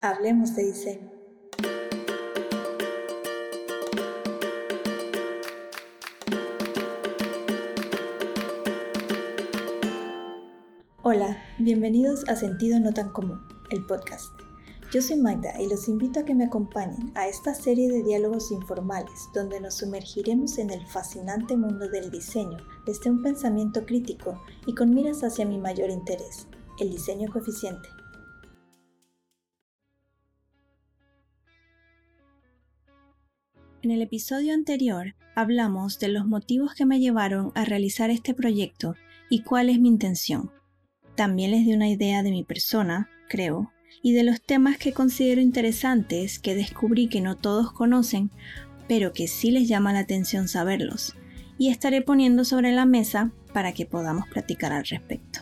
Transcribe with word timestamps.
Hablemos 0.00 0.54
de 0.54 0.62
diseño. 0.64 1.10
Hola, 11.02 11.42
bienvenidos 11.58 12.28
a 12.28 12.36
Sentido 12.36 12.78
No 12.78 12.94
Tan 12.94 13.10
Común, 13.10 13.40
el 13.70 13.84
podcast. 13.86 14.30
Yo 14.92 15.02
soy 15.02 15.16
Magda 15.16 15.60
y 15.60 15.68
los 15.68 15.88
invito 15.88 16.20
a 16.20 16.24
que 16.24 16.36
me 16.36 16.44
acompañen 16.44 17.10
a 17.16 17.26
esta 17.26 17.52
serie 17.52 17.90
de 17.90 18.04
diálogos 18.04 18.52
informales 18.52 19.28
donde 19.34 19.60
nos 19.60 19.78
sumergiremos 19.78 20.58
en 20.58 20.70
el 20.70 20.86
fascinante 20.86 21.56
mundo 21.56 21.88
del 21.88 22.12
diseño 22.12 22.58
desde 22.86 23.10
un 23.10 23.20
pensamiento 23.20 23.84
crítico 23.84 24.40
y 24.64 24.76
con 24.76 24.94
miras 24.94 25.24
hacia 25.24 25.44
mi 25.44 25.58
mayor 25.58 25.90
interés, 25.90 26.46
el 26.78 26.88
diseño 26.88 27.32
coeficiente. 27.32 27.88
En 33.80 33.92
el 33.92 34.02
episodio 34.02 34.54
anterior 34.54 35.14
hablamos 35.36 36.00
de 36.00 36.08
los 36.08 36.26
motivos 36.26 36.74
que 36.74 36.84
me 36.84 36.98
llevaron 36.98 37.52
a 37.54 37.64
realizar 37.64 38.10
este 38.10 38.34
proyecto 38.34 38.96
y 39.30 39.42
cuál 39.42 39.70
es 39.70 39.78
mi 39.78 39.86
intención. 39.86 40.50
También 41.14 41.52
les 41.52 41.64
di 41.64 41.74
una 41.74 41.88
idea 41.88 42.24
de 42.24 42.32
mi 42.32 42.42
persona, 42.42 43.08
creo, 43.28 43.72
y 44.02 44.14
de 44.14 44.24
los 44.24 44.42
temas 44.42 44.78
que 44.78 44.92
considero 44.92 45.40
interesantes 45.40 46.40
que 46.40 46.56
descubrí 46.56 47.06
que 47.06 47.20
no 47.20 47.36
todos 47.36 47.70
conocen, 47.72 48.32
pero 48.88 49.12
que 49.12 49.28
sí 49.28 49.52
les 49.52 49.68
llama 49.68 49.92
la 49.92 50.00
atención 50.00 50.48
saberlos, 50.48 51.14
y 51.56 51.68
estaré 51.68 52.02
poniendo 52.02 52.44
sobre 52.44 52.72
la 52.72 52.84
mesa 52.84 53.30
para 53.52 53.72
que 53.72 53.86
podamos 53.86 54.28
platicar 54.28 54.72
al 54.72 54.86
respecto. 54.86 55.40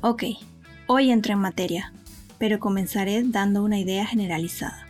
Ok, 0.00 0.24
hoy 0.88 1.12
entro 1.12 1.34
en 1.34 1.38
materia, 1.38 1.92
pero 2.38 2.58
comenzaré 2.58 3.22
dando 3.22 3.62
una 3.62 3.78
idea 3.78 4.06
generalizada. 4.06 4.83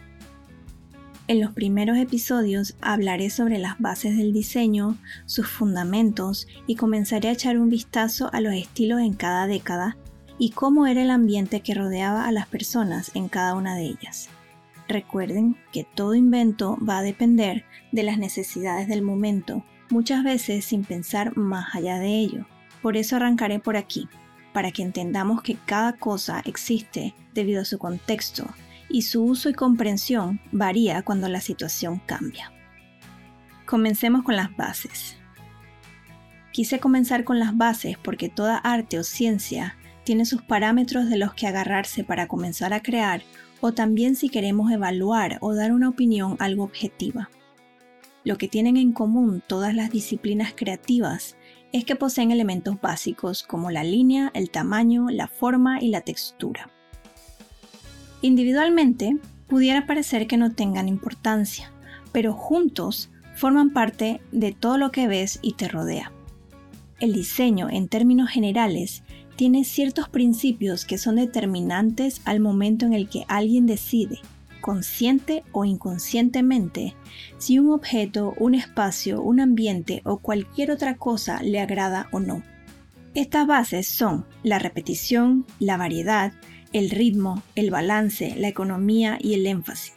En 1.26 1.40
los 1.40 1.52
primeros 1.52 1.96
episodios 1.96 2.76
hablaré 2.82 3.30
sobre 3.30 3.58
las 3.58 3.78
bases 3.78 4.18
del 4.18 4.34
diseño, 4.34 4.98
sus 5.24 5.48
fundamentos 5.48 6.46
y 6.66 6.76
comenzaré 6.76 7.28
a 7.28 7.32
echar 7.32 7.58
un 7.58 7.70
vistazo 7.70 8.28
a 8.34 8.42
los 8.42 8.52
estilos 8.52 9.00
en 9.00 9.14
cada 9.14 9.46
década 9.46 9.96
y 10.38 10.50
cómo 10.50 10.86
era 10.86 11.00
el 11.00 11.10
ambiente 11.10 11.60
que 11.60 11.72
rodeaba 11.72 12.26
a 12.26 12.32
las 12.32 12.46
personas 12.46 13.10
en 13.14 13.28
cada 13.28 13.54
una 13.54 13.74
de 13.74 13.84
ellas. 13.84 14.28
Recuerden 14.86 15.56
que 15.72 15.86
todo 15.94 16.14
invento 16.14 16.76
va 16.86 16.98
a 16.98 17.02
depender 17.02 17.64
de 17.90 18.02
las 18.02 18.18
necesidades 18.18 18.86
del 18.86 19.00
momento, 19.00 19.64
muchas 19.88 20.24
veces 20.24 20.66
sin 20.66 20.84
pensar 20.84 21.38
más 21.38 21.74
allá 21.74 22.00
de 22.00 22.18
ello. 22.18 22.44
Por 22.82 22.98
eso 22.98 23.16
arrancaré 23.16 23.60
por 23.60 23.78
aquí, 23.78 24.08
para 24.52 24.72
que 24.72 24.82
entendamos 24.82 25.40
que 25.40 25.56
cada 25.64 25.94
cosa 25.94 26.42
existe 26.44 27.14
debido 27.32 27.62
a 27.62 27.64
su 27.64 27.78
contexto 27.78 28.44
y 28.94 29.02
su 29.02 29.24
uso 29.24 29.48
y 29.48 29.54
comprensión 29.54 30.40
varía 30.52 31.02
cuando 31.02 31.28
la 31.28 31.40
situación 31.40 32.00
cambia. 32.06 32.52
Comencemos 33.66 34.22
con 34.22 34.36
las 34.36 34.56
bases. 34.56 35.16
Quise 36.52 36.78
comenzar 36.78 37.24
con 37.24 37.40
las 37.40 37.56
bases 37.56 37.98
porque 37.98 38.28
toda 38.28 38.56
arte 38.56 39.00
o 39.00 39.02
ciencia 39.02 39.76
tiene 40.04 40.24
sus 40.24 40.42
parámetros 40.42 41.10
de 41.10 41.18
los 41.18 41.34
que 41.34 41.48
agarrarse 41.48 42.04
para 42.04 42.28
comenzar 42.28 42.72
a 42.72 42.84
crear 42.84 43.22
o 43.60 43.72
también 43.72 44.14
si 44.14 44.28
queremos 44.28 44.70
evaluar 44.70 45.38
o 45.40 45.56
dar 45.56 45.72
una 45.72 45.88
opinión 45.88 46.36
algo 46.38 46.62
objetiva. 46.62 47.30
Lo 48.22 48.38
que 48.38 48.46
tienen 48.46 48.76
en 48.76 48.92
común 48.92 49.42
todas 49.44 49.74
las 49.74 49.90
disciplinas 49.90 50.52
creativas 50.54 51.36
es 51.72 51.84
que 51.84 51.96
poseen 51.96 52.30
elementos 52.30 52.80
básicos 52.80 53.42
como 53.42 53.72
la 53.72 53.82
línea, 53.82 54.30
el 54.34 54.50
tamaño, 54.50 55.08
la 55.10 55.26
forma 55.26 55.82
y 55.82 55.88
la 55.88 56.02
textura. 56.02 56.70
Individualmente, 58.24 59.18
pudiera 59.48 59.86
parecer 59.86 60.26
que 60.26 60.38
no 60.38 60.50
tengan 60.50 60.88
importancia, 60.88 61.70
pero 62.10 62.32
juntos 62.32 63.10
forman 63.34 63.68
parte 63.68 64.22
de 64.32 64.52
todo 64.52 64.78
lo 64.78 64.90
que 64.92 65.06
ves 65.06 65.40
y 65.42 65.52
te 65.52 65.68
rodea. 65.68 66.10
El 67.00 67.12
diseño, 67.12 67.68
en 67.68 67.86
términos 67.86 68.30
generales, 68.30 69.02
tiene 69.36 69.62
ciertos 69.64 70.08
principios 70.08 70.86
que 70.86 70.96
son 70.96 71.16
determinantes 71.16 72.22
al 72.24 72.40
momento 72.40 72.86
en 72.86 72.94
el 72.94 73.10
que 73.10 73.26
alguien 73.28 73.66
decide, 73.66 74.20
consciente 74.62 75.42
o 75.52 75.66
inconscientemente, 75.66 76.94
si 77.36 77.58
un 77.58 77.72
objeto, 77.72 78.32
un 78.38 78.54
espacio, 78.54 79.20
un 79.20 79.38
ambiente 79.38 80.00
o 80.06 80.16
cualquier 80.16 80.70
otra 80.70 80.94
cosa 80.96 81.42
le 81.42 81.60
agrada 81.60 82.08
o 82.10 82.20
no. 82.20 82.42
Estas 83.14 83.46
bases 83.46 83.86
son 83.86 84.24
la 84.42 84.58
repetición, 84.58 85.44
la 85.60 85.76
variedad, 85.76 86.32
el 86.74 86.90
ritmo, 86.90 87.40
el 87.54 87.70
balance, 87.70 88.34
la 88.36 88.48
economía 88.48 89.16
y 89.20 89.34
el 89.34 89.46
énfasis. 89.46 89.94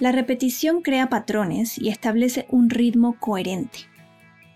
La 0.00 0.10
repetición 0.10 0.82
crea 0.82 1.08
patrones 1.08 1.78
y 1.78 1.88
establece 1.88 2.46
un 2.50 2.68
ritmo 2.68 3.16
coherente. 3.20 3.78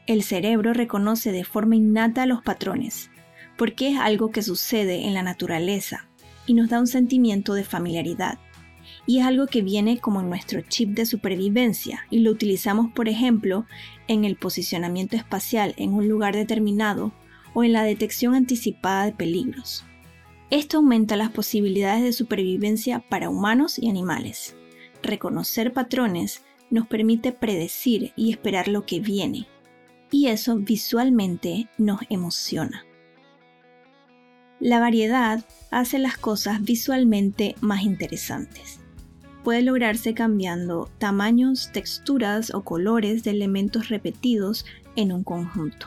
El 0.08 0.24
cerebro 0.24 0.74
reconoce 0.74 1.30
de 1.30 1.44
forma 1.44 1.76
innata 1.76 2.26
los 2.26 2.42
patrones, 2.42 3.08
porque 3.56 3.92
es 3.92 4.00
algo 4.00 4.32
que 4.32 4.42
sucede 4.42 5.06
en 5.06 5.14
la 5.14 5.22
naturaleza 5.22 6.08
y 6.44 6.54
nos 6.54 6.68
da 6.68 6.80
un 6.80 6.88
sentimiento 6.88 7.54
de 7.54 7.62
familiaridad. 7.62 8.40
Y 9.06 9.20
es 9.20 9.26
algo 9.26 9.46
que 9.46 9.62
viene 9.62 9.98
como 9.98 10.20
en 10.20 10.28
nuestro 10.28 10.60
chip 10.62 10.90
de 10.90 11.06
supervivencia 11.06 12.04
y 12.10 12.18
lo 12.18 12.32
utilizamos, 12.32 12.92
por 12.92 13.08
ejemplo, 13.08 13.64
en 14.08 14.24
el 14.24 14.34
posicionamiento 14.34 15.14
espacial 15.14 15.72
en 15.76 15.94
un 15.94 16.08
lugar 16.08 16.34
determinado 16.34 17.12
o 17.54 17.62
en 17.62 17.72
la 17.72 17.84
detección 17.84 18.34
anticipada 18.34 19.04
de 19.04 19.12
peligros. 19.12 19.84
Esto 20.50 20.78
aumenta 20.78 21.16
las 21.16 21.30
posibilidades 21.30 22.02
de 22.02 22.12
supervivencia 22.12 23.04
para 23.08 23.30
humanos 23.30 23.78
y 23.78 23.88
animales. 23.88 24.56
Reconocer 25.00 25.72
patrones 25.72 26.42
nos 26.70 26.88
permite 26.88 27.30
predecir 27.30 28.12
y 28.16 28.32
esperar 28.32 28.66
lo 28.66 28.84
que 28.84 28.98
viene, 28.98 29.46
y 30.10 30.26
eso 30.26 30.56
visualmente 30.56 31.68
nos 31.78 32.00
emociona. 32.10 32.84
La 34.58 34.80
variedad 34.80 35.44
hace 35.70 36.00
las 36.00 36.18
cosas 36.18 36.62
visualmente 36.62 37.54
más 37.60 37.82
interesantes. 37.82 38.80
Puede 39.44 39.62
lograrse 39.62 40.14
cambiando 40.14 40.90
tamaños, 40.98 41.70
texturas 41.72 42.52
o 42.52 42.62
colores 42.62 43.22
de 43.22 43.30
elementos 43.30 43.88
repetidos 43.88 44.66
en 44.96 45.12
un 45.12 45.22
conjunto. 45.22 45.86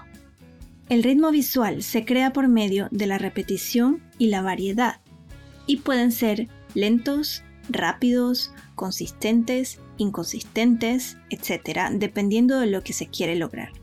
El 0.90 1.02
ritmo 1.02 1.32
visual 1.32 1.82
se 1.82 2.04
crea 2.04 2.34
por 2.34 2.48
medio 2.48 2.88
de 2.92 3.08
la 3.08 3.18
repetición 3.18 4.02
y 4.24 4.28
la 4.28 4.42
variedad, 4.42 5.02
y 5.68 5.78
pueden 5.78 6.14
ser 6.14 6.48
lentos, 6.76 7.44
rápidos, 7.68 8.54
consistentes, 8.74 9.82
inconsistentes, 9.98 11.18
etc., 11.30 11.90
dependiendo 11.92 12.58
de 12.62 12.68
lo 12.68 12.84
que 12.84 12.94
se 12.94 13.08
quiere 13.08 13.36
lograr. 13.36 13.74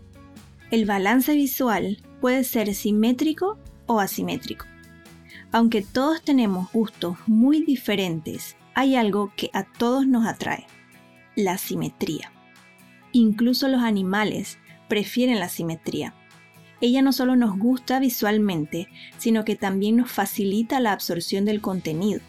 El 0.70 0.86
balance 0.86 1.34
visual 1.34 2.02
puede 2.22 2.44
ser 2.44 2.74
simétrico 2.74 3.58
o 3.84 4.00
asimétrico. 4.00 4.64
Aunque 5.52 5.82
todos 5.82 6.22
tenemos 6.22 6.72
gustos 6.72 7.18
muy 7.26 7.62
diferentes, 7.62 8.56
hay 8.74 8.96
algo 8.96 9.34
que 9.36 9.50
a 9.52 9.64
todos 9.64 10.06
nos 10.06 10.26
atrae, 10.26 10.66
la 11.36 11.58
simetría. 11.58 12.32
Incluso 13.12 13.68
los 13.68 13.82
animales 13.82 14.56
prefieren 14.88 15.38
la 15.38 15.50
simetría 15.50 16.14
ella 16.80 17.02
no 17.02 17.12
solo 17.12 17.36
nos 17.36 17.58
gusta 17.58 18.00
visualmente, 18.00 18.88
sino 19.18 19.44
que 19.44 19.56
también 19.56 19.96
nos 19.96 20.10
facilita 20.10 20.80
la 20.80 20.92
absorción 20.92 21.44
del 21.44 21.60
contenido. 21.60 22.20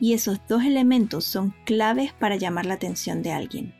Y 0.00 0.14
esos 0.14 0.40
dos 0.48 0.64
elementos 0.64 1.24
son 1.24 1.54
claves 1.64 2.12
para 2.12 2.36
llamar 2.36 2.66
la 2.66 2.74
atención 2.74 3.22
de 3.22 3.32
alguien. 3.32 3.74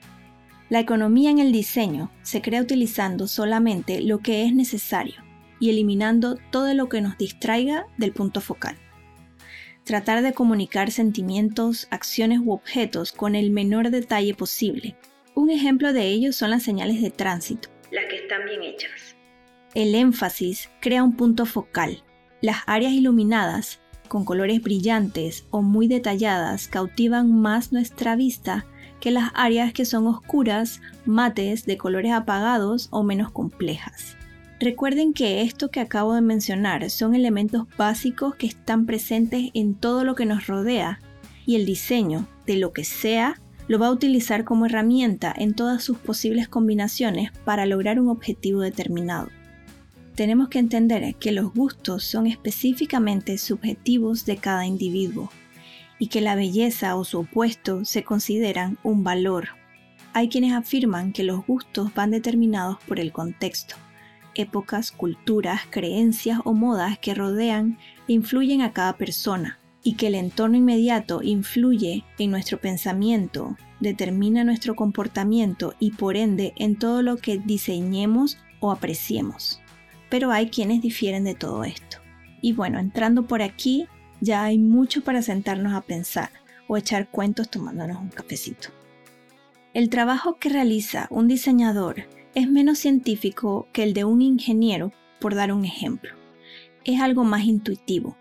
La 0.69 0.78
economía 0.78 1.31
en 1.31 1.38
el 1.38 1.50
diseño 1.50 2.12
se 2.22 2.42
crea 2.42 2.62
utilizando 2.62 3.26
solamente 3.26 4.03
lo 4.03 4.19
que 4.19 4.44
es 4.44 4.54
necesario 4.54 5.14
y 5.58 5.70
eliminando 5.70 6.37
todo 6.50 6.72
lo 6.75 6.88
que 6.88 7.00
nos 7.00 7.19
distraiga 7.19 7.87
del 7.98 8.12
punto 8.12 8.41
focal. 8.41 8.76
Tratar 9.84 10.22
de 10.22 10.32
comunicar 10.32 10.90
sentimientos, 10.90 11.88
acciones 11.90 12.38
u 12.44 12.52
objetos 12.52 13.12
con 13.12 13.34
el 13.34 13.50
menor 13.50 13.90
detalle 13.90 14.34
posible. 14.34 14.96
Un 15.34 15.50
ejemplo 15.50 15.93
de 15.93 16.06
ello 16.06 16.32
son 16.32 16.50
las 16.50 16.62
señales 16.62 17.02
de 17.02 17.11
tránsito, 17.11 17.69
las 17.90 18.05
que 18.06 18.17
están 18.17 18.44
bien 18.44 18.62
hechas. 18.62 19.09
El 19.72 19.94
énfasis 19.94 20.69
crea 20.81 21.05
un 21.05 21.12
punto 21.12 21.46
focal. 21.46 22.02
Las 22.40 22.62
áreas 22.67 22.93
iluminadas, 22.93 23.78
con 24.08 24.25
colores 24.25 24.61
brillantes 24.61 25.44
o 25.50 25.62
muy 25.62 25.87
detalladas, 25.87 26.67
cautivan 26.67 27.40
más 27.40 27.70
nuestra 27.70 28.17
vista 28.17 28.67
que 28.99 29.12
las 29.12 29.31
áreas 29.32 29.72
que 29.72 29.84
son 29.84 30.08
oscuras, 30.08 30.81
mates, 31.06 31.67
de 31.67 31.76
colores 31.78 32.11
apagados 32.11 32.88
o 32.90 33.05
menos 33.05 33.31
complejas. 33.31 34.17
Recuerden 34.58 35.12
que 35.12 35.43
esto 35.43 35.70
que 35.70 35.78
acabo 35.78 36.14
de 36.14 36.20
mencionar 36.20 36.90
son 36.90 37.14
elementos 37.14 37.69
básicos 37.78 38.34
que 38.34 38.49
están 38.49 38.87
presentes 38.87 39.50
en 39.55 39.75
todo 39.75 40.02
lo 40.02 40.17
que 40.17 40.26
nos 40.26 40.49
rodea 40.49 40.99
y 41.46 41.55
el 41.55 41.64
diseño, 41.64 42.26
de 42.44 42.56
lo 42.56 42.72
que 42.72 42.82
sea, 42.82 43.40
lo 43.69 43.78
va 43.78 43.87
a 43.87 43.93
utilizar 43.93 44.43
como 44.43 44.67
herramienta 44.67 45.32
en 45.37 45.55
todas 45.55 45.84
sus 45.84 45.96
posibles 45.96 46.49
combinaciones 46.49 47.31
para 47.44 47.67
lograr 47.67 48.00
un 48.00 48.08
objetivo 48.08 48.62
determinado 48.62 49.28
tenemos 50.20 50.50
que 50.50 50.58
entender 50.58 51.14
que 51.14 51.32
los 51.32 51.50
gustos 51.55 52.05
son 52.05 52.26
específicamente 52.26 53.38
subjetivos 53.38 54.26
de 54.26 54.37
cada 54.37 54.67
individuo 54.67 55.31
y 55.99 56.08
que 56.08 56.20
la 56.20 56.34
belleza 56.34 56.94
o 56.96 57.05
su 57.05 57.20
opuesto 57.20 57.87
se 57.87 58.05
consideran 58.05 58.76
un 58.82 59.02
valor. 59.02 59.49
Hay 60.12 60.28
quienes 60.28 60.52
afirman 60.52 61.14
que 61.14 61.25
los 61.25 61.46
gustos 61.46 61.94
van 61.94 62.11
determinados 62.11 62.76
por 62.87 63.00
el 63.00 63.12
contexto, 63.12 63.76
épocas, 64.34 64.93
culturas, 64.93 65.62
creencias 65.70 66.40
o 66.44 66.52
modas 66.52 66.99
que 66.99 67.14
rodean 67.14 67.78
e 68.06 68.12
influyen 68.12 68.61
a 68.61 68.75
cada 68.75 68.99
persona, 68.99 69.58
y 69.82 69.94
que 69.94 70.08
el 70.08 70.17
entorno 70.17 70.58
inmediato 70.58 71.22
influye 71.22 72.05
en 72.19 72.31
nuestro 72.31 72.61
pensamiento, 72.61 73.56
determina 73.81 74.44
nuestro 74.44 74.75
comportamiento 74.75 75.75
y 75.81 75.93
por 75.93 76.19
ende 76.19 76.52
en 76.56 76.76
todo 76.76 77.00
lo 77.00 77.17
que 77.17 77.38
diseñemos 77.38 78.37
o 78.61 78.70
apreciemos. 78.70 79.62
Pero 80.10 80.32
hay 80.32 80.50
quienes 80.50 80.82
difieren 80.82 81.24
de 81.24 81.34
todo 81.34 81.64
esto. 81.64 81.98
Y 82.42 82.52
bueno, 82.52 82.78
entrando 82.78 83.26
por 83.26 83.40
aquí, 83.40 83.86
ya 84.20 84.44
hay 84.44 84.58
mucho 84.58 85.02
para 85.02 85.22
sentarnos 85.22 85.72
a 85.72 85.80
pensar 85.80 86.30
o 86.68 86.76
echar 86.76 87.08
cuentos 87.10 87.48
tomándonos 87.48 87.98
un 87.98 88.10
cafecito. 88.10 88.68
El 89.72 89.88
trabajo 89.88 90.36
que 90.38 90.48
realiza 90.48 91.06
un 91.10 91.28
diseñador 91.28 92.06
es 92.34 92.48
menos 92.48 92.78
científico 92.78 93.68
que 93.72 93.82
el 93.82 93.94
de 93.94 94.04
un 94.04 94.20
ingeniero, 94.22 94.92
por 95.20 95.34
dar 95.34 95.52
un 95.52 95.64
ejemplo. 95.64 96.10
Es 96.84 97.00
algo 97.00 97.24
más 97.24 97.44
intuitivo. 97.44 98.16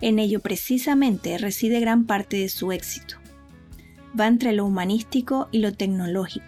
En 0.00 0.18
ello 0.18 0.40
precisamente 0.40 1.36
reside 1.38 1.80
gran 1.80 2.06
parte 2.06 2.38
de 2.38 2.48
su 2.48 2.72
éxito. 2.72 3.16
Va 4.18 4.26
entre 4.26 4.52
lo 4.52 4.64
humanístico 4.64 5.48
y 5.52 5.58
lo 5.58 5.72
tecnológico, 5.72 6.46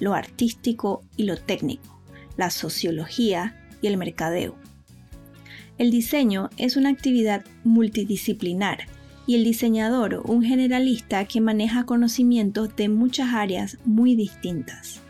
lo 0.00 0.14
artístico 0.14 1.02
y 1.16 1.24
lo 1.24 1.36
técnico, 1.36 2.02
la 2.36 2.50
sociología 2.50 3.65
y 3.80 3.86
el 3.86 3.96
mercadeo. 3.96 4.56
El 5.78 5.90
diseño 5.90 6.50
es 6.56 6.76
una 6.76 6.88
actividad 6.88 7.44
multidisciplinar 7.64 8.86
y 9.26 9.34
el 9.34 9.44
diseñador 9.44 10.22
un 10.24 10.42
generalista 10.42 11.24
que 11.24 11.40
maneja 11.40 11.84
conocimientos 11.84 12.74
de 12.76 12.88
muchas 12.88 13.34
áreas 13.34 13.78
muy 13.84 14.14
distintas 14.14 15.02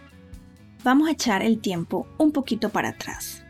vamos 0.86 1.08
a 1.08 1.10
echar 1.10 1.42
el 1.42 1.58
tiempo 1.58 2.06
un 2.16 2.30
poquito 2.30 2.68
para 2.68 2.90
atrás. 2.90 3.42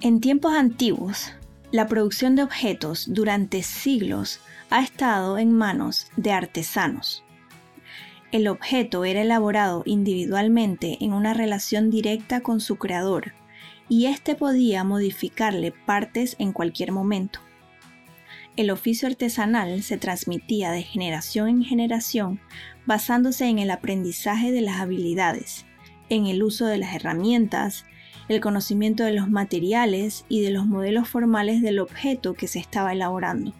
En 0.00 0.18
tiempos 0.18 0.54
antiguos, 0.54 1.30
la 1.72 1.86
producción 1.88 2.36
de 2.36 2.42
objetos 2.42 3.04
durante 3.06 3.62
siglos 3.62 4.40
ha 4.70 4.82
estado 4.82 5.36
en 5.36 5.52
manos 5.52 6.06
de 6.16 6.32
artesanos. 6.32 7.22
El 8.30 8.48
objeto 8.48 9.04
era 9.04 9.20
elaborado 9.20 9.82
individualmente 9.84 10.96
en 11.04 11.12
una 11.12 11.34
relación 11.34 11.90
directa 11.90 12.40
con 12.40 12.60
su 12.60 12.76
creador 12.76 13.34
y 13.92 14.06
éste 14.06 14.34
podía 14.36 14.84
modificarle 14.84 15.70
partes 15.70 16.34
en 16.38 16.54
cualquier 16.54 16.92
momento. 16.92 17.40
El 18.56 18.70
oficio 18.70 19.06
artesanal 19.06 19.82
se 19.82 19.98
transmitía 19.98 20.70
de 20.70 20.82
generación 20.82 21.50
en 21.50 21.62
generación 21.62 22.40
basándose 22.86 23.48
en 23.48 23.58
el 23.58 23.70
aprendizaje 23.70 24.50
de 24.50 24.62
las 24.62 24.80
habilidades 24.80 25.66
en 26.08 26.26
el 26.26 26.42
uso 26.42 26.64
de 26.64 26.78
las 26.78 26.94
herramientas, 26.94 27.84
el 28.28 28.40
conocimiento 28.40 29.04
de 29.04 29.12
los 29.12 29.28
materiales 29.28 30.24
y 30.30 30.40
de 30.40 30.52
los 30.52 30.64
modelos 30.64 31.06
formales 31.06 31.60
del 31.60 31.78
objeto 31.78 32.32
que 32.32 32.48
se 32.48 32.60
estaba 32.60 32.94
elaborando. 32.94 33.52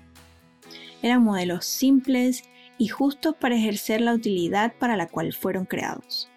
Eran 1.02 1.22
modelos 1.22 1.66
simples 1.66 2.44
y 2.78 2.88
justos 2.88 3.36
para 3.38 3.56
ejercer 3.56 4.00
la 4.00 4.14
utilidad 4.14 4.72
para 4.78 4.96
la 4.96 5.08
cual 5.08 5.34
fueron 5.34 5.66
creados. 5.66 6.31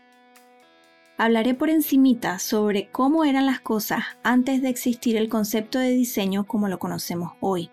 Hablaré 1.18 1.54
por 1.54 1.70
encimita 1.70 2.40
sobre 2.40 2.90
cómo 2.92 3.24
eran 3.24 3.46
las 3.46 3.62
cosas 3.62 4.04
antes 4.22 4.62
de 4.62 4.68
existir 4.68 5.16
el 5.16 5.30
concepto 5.30 5.80
de 5.80 5.92
diseño 5.92 6.46
como 6.46 6.68
lo 6.68 6.78
conocemos 6.78 7.32
hoy. 7.40 7.70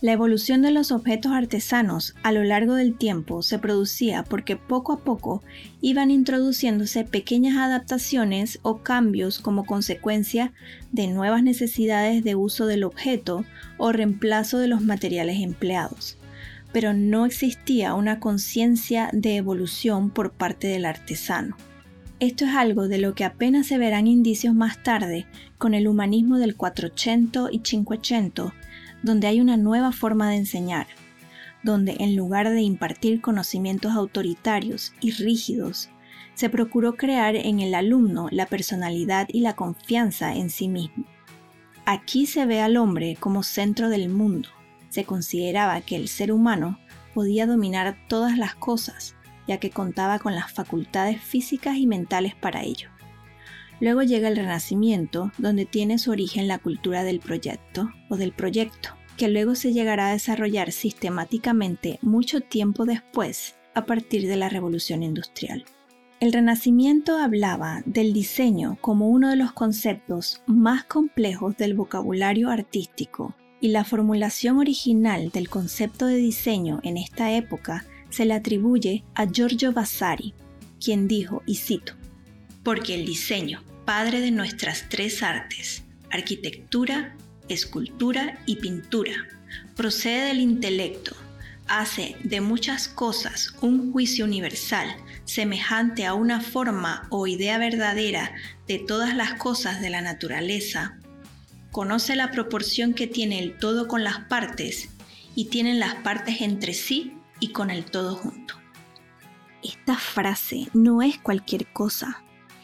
La 0.00 0.10
evolución 0.10 0.60
de 0.62 0.72
los 0.72 0.90
objetos 0.90 1.30
artesanos 1.30 2.16
a 2.24 2.32
lo 2.32 2.42
largo 2.42 2.74
del 2.74 2.98
tiempo 2.98 3.44
se 3.44 3.60
producía 3.60 4.24
porque 4.24 4.56
poco 4.56 4.92
a 4.92 5.04
poco 5.04 5.44
iban 5.80 6.10
introduciéndose 6.10 7.04
pequeñas 7.04 7.56
adaptaciones 7.58 8.58
o 8.62 8.78
cambios 8.78 9.38
como 9.38 9.64
consecuencia 9.64 10.52
de 10.90 11.06
nuevas 11.06 11.44
necesidades 11.44 12.24
de 12.24 12.34
uso 12.34 12.66
del 12.66 12.82
objeto 12.82 13.44
o 13.78 13.92
reemplazo 13.92 14.58
de 14.58 14.66
los 14.66 14.80
materiales 14.82 15.38
empleados. 15.38 16.18
Pero 16.72 16.92
no 16.92 17.24
existía 17.24 17.94
una 17.94 18.18
conciencia 18.18 19.10
de 19.12 19.36
evolución 19.36 20.10
por 20.10 20.32
parte 20.32 20.66
del 20.66 20.86
artesano. 20.86 21.56
Esto 22.22 22.44
es 22.44 22.54
algo 22.54 22.86
de 22.86 22.98
lo 22.98 23.16
que 23.16 23.24
apenas 23.24 23.66
se 23.66 23.78
verán 23.78 24.06
indicios 24.06 24.54
más 24.54 24.80
tarde 24.80 25.26
con 25.58 25.74
el 25.74 25.88
humanismo 25.88 26.38
del 26.38 26.54
480 26.54 27.48
y 27.50 27.58
580 27.58 28.54
donde 29.02 29.26
hay 29.26 29.40
una 29.40 29.56
nueva 29.56 29.90
forma 29.90 30.30
de 30.30 30.36
enseñar, 30.36 30.86
donde 31.64 31.96
en 31.98 32.14
lugar 32.14 32.48
de 32.48 32.62
impartir 32.62 33.20
conocimientos 33.20 33.90
autoritarios 33.90 34.92
y 35.00 35.10
rígidos, 35.10 35.90
se 36.34 36.48
procuró 36.48 36.94
crear 36.94 37.34
en 37.34 37.58
el 37.58 37.74
alumno 37.74 38.28
la 38.30 38.46
personalidad 38.46 39.26
y 39.32 39.40
la 39.40 39.56
confianza 39.56 40.32
en 40.32 40.48
sí 40.48 40.68
mismo. 40.68 41.04
Aquí 41.86 42.26
se 42.26 42.46
ve 42.46 42.60
al 42.60 42.76
hombre 42.76 43.16
como 43.18 43.42
centro 43.42 43.88
del 43.88 44.08
mundo. 44.08 44.48
Se 44.90 45.02
consideraba 45.02 45.80
que 45.80 45.96
el 45.96 46.06
ser 46.06 46.30
humano 46.30 46.78
podía 47.14 47.48
dominar 47.48 47.96
todas 48.06 48.38
las 48.38 48.54
cosas, 48.54 49.16
ya 49.46 49.58
que 49.58 49.70
contaba 49.70 50.18
con 50.18 50.34
las 50.34 50.52
facultades 50.52 51.20
físicas 51.20 51.76
y 51.76 51.86
mentales 51.86 52.34
para 52.34 52.62
ello. 52.62 52.88
Luego 53.80 54.02
llega 54.02 54.28
el 54.28 54.36
Renacimiento, 54.36 55.32
donde 55.38 55.64
tiene 55.64 55.98
su 55.98 56.12
origen 56.12 56.46
la 56.46 56.58
cultura 56.58 57.02
del 57.02 57.18
proyecto 57.18 57.90
o 58.08 58.16
del 58.16 58.32
proyecto, 58.32 58.90
que 59.16 59.28
luego 59.28 59.54
se 59.54 59.72
llegará 59.72 60.08
a 60.08 60.12
desarrollar 60.12 60.70
sistemáticamente 60.72 61.98
mucho 62.00 62.40
tiempo 62.40 62.84
después, 62.84 63.56
a 63.74 63.84
partir 63.84 64.28
de 64.28 64.36
la 64.36 64.48
Revolución 64.48 65.02
Industrial. 65.02 65.64
El 66.20 66.32
Renacimiento 66.32 67.16
hablaba 67.16 67.82
del 67.84 68.12
diseño 68.12 68.78
como 68.80 69.08
uno 69.08 69.30
de 69.30 69.36
los 69.36 69.52
conceptos 69.52 70.42
más 70.46 70.84
complejos 70.84 71.56
del 71.56 71.74
vocabulario 71.74 72.50
artístico, 72.50 73.34
y 73.60 73.68
la 73.68 73.84
formulación 73.84 74.58
original 74.58 75.30
del 75.30 75.48
concepto 75.48 76.06
de 76.06 76.16
diseño 76.16 76.80
en 76.82 76.96
esta 76.96 77.32
época 77.32 77.84
se 78.12 78.26
le 78.26 78.34
atribuye 78.34 79.04
a 79.14 79.26
Giorgio 79.26 79.72
Vasari, 79.72 80.34
quien 80.80 81.08
dijo, 81.08 81.42
y 81.46 81.56
cito, 81.56 81.94
porque 82.62 82.94
el 82.94 83.06
diseño 83.06 83.62
padre 83.84 84.20
de 84.20 84.30
nuestras 84.30 84.86
tres 84.88 85.22
artes, 85.22 85.82
arquitectura, 86.10 87.16
escultura 87.48 88.38
y 88.46 88.56
pintura. 88.56 89.12
Procede 89.74 90.28
del 90.28 90.40
intelecto, 90.40 91.16
hace 91.66 92.16
de 92.22 92.40
muchas 92.40 92.86
cosas 92.86 93.54
un 93.62 93.92
juicio 93.92 94.24
universal, 94.24 94.94
semejante 95.24 96.04
a 96.04 96.14
una 96.14 96.40
forma 96.40 97.06
o 97.10 97.26
idea 97.26 97.58
verdadera 97.58 98.34
de 98.68 98.78
todas 98.78 99.16
las 99.16 99.34
cosas 99.34 99.80
de 99.80 99.90
la 99.90 100.02
naturaleza. 100.02 100.98
Conoce 101.70 102.14
la 102.14 102.30
proporción 102.30 102.92
que 102.92 103.06
tiene 103.06 103.38
el 103.38 103.56
todo 103.56 103.88
con 103.88 104.04
las 104.04 104.20
partes 104.20 104.90
y 105.34 105.46
tienen 105.46 105.80
las 105.80 105.94
partes 105.96 106.42
entre 106.42 106.74
sí 106.74 107.14
y 107.42 107.48
con 107.48 107.70
el 107.70 107.84
todo 107.84 108.14
junto. 108.14 108.54
Esta 109.64 109.96
frase 109.96 110.68
no 110.74 111.02
es 111.02 111.18
cualquier 111.18 111.66
cosa, 111.72 112.22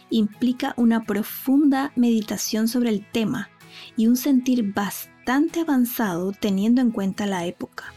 implica 0.08 0.73
una 0.76 1.02
profunda 1.02 1.90
meditación 1.97 2.68
sobre 2.68 2.90
el 2.90 3.04
tema 3.04 3.50
y 3.97 4.06
un 4.06 4.16
sentir 4.16 4.73
bastante 4.73 5.61
avanzado 5.61 6.30
teniendo 6.30 6.80
en 6.80 6.92
cuenta 6.92 7.26
la 7.26 7.44
época. 7.44 7.92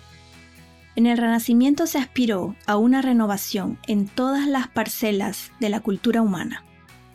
En 0.95 1.05
el 1.05 1.19
Renacimiento 1.19 1.85
se 1.85 1.99
aspiró 1.99 2.55
a 2.65 2.77
una 2.77 3.03
renovación 3.03 3.77
en 3.87 4.07
todas 4.07 4.47
las 4.47 4.67
parcelas 4.67 5.51
de 5.59 5.69
la 5.69 5.81
cultura 5.81 6.23
humana, 6.23 6.65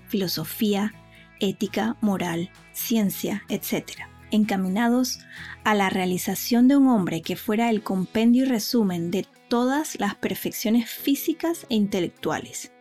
filosofía, 0.07 0.95
ética, 1.41 1.97
moral, 2.01 2.51
ciencia, 2.73 3.43
etc., 3.49 4.03
encaminados 4.31 5.19
a 5.65 5.75
la 5.75 5.91
realización 5.91 6.69
de 6.69 6.77
un 6.77 6.87
hombre 6.87 7.21
que 7.21 7.35
fuera 7.35 7.69
el 7.71 7.83
compendio 7.83 8.45
y 8.45 8.49
resumen 8.49 9.11
de 9.11 9.27
todas 9.49 9.99
las 10.01 10.15
perfecciones 10.15 10.91
físicas 10.91 11.67
e 11.69 11.75
intelectuales, 11.75 12.73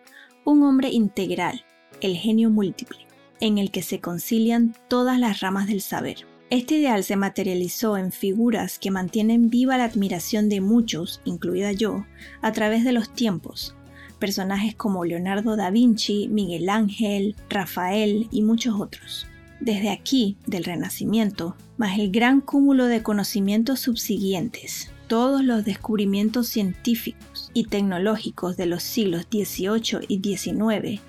un 0.45 0.63
hombre 0.63 0.89
integral, 0.89 1.65
el 2.01 2.15
genio 2.15 2.49
múltiple, 2.49 2.99
en 3.39 3.57
el 3.57 3.71
que 3.71 3.83
se 3.83 3.99
concilian 3.99 4.75
todas 4.87 5.19
las 5.19 5.39
ramas 5.39 5.67
del 5.67 5.81
saber. 5.81 6.25
Este 6.49 6.75
ideal 6.75 7.03
se 7.03 7.15
materializó 7.15 7.97
en 7.97 8.11
figuras 8.11 8.77
que 8.77 8.91
mantienen 8.91 9.49
viva 9.49 9.77
la 9.77 9.85
admiración 9.85 10.47
de 10.47 10.61
muchos, 10.61 11.21
incluida 11.25 11.71
yo, 11.71 12.05
a 12.41 12.51
través 12.51 12.83
de 12.83 12.91
los 12.91 13.11
tiempos. 13.13 13.75
Personajes 14.19 14.75
como 14.75 15.05
Leonardo 15.05 15.55
da 15.55 15.71
Vinci, 15.71 16.27
Miguel 16.29 16.69
Ángel, 16.69 17.35
Rafael 17.49 18.27
y 18.31 18.43
muchos 18.43 18.79
otros. 18.79 19.27
Desde 19.59 19.89
aquí, 19.89 20.37
del 20.45 20.63
Renacimiento, 20.63 21.55
más 21.77 21.97
el 21.97 22.11
gran 22.11 22.41
cúmulo 22.41 22.85
de 22.85 23.01
conocimientos 23.01 23.79
subsiguientes, 23.79 24.91
todos 25.07 25.43
los 25.43 25.65
descubrimientos 25.65 26.47
científicos 26.47 27.51
y 27.53 27.65
tecnológicos 27.65 28.57
de 28.57 28.65
los 28.65 28.83
siglos 28.83 29.27
XVIII 29.31 30.05
y 30.07 30.21
XIX 30.37 31.01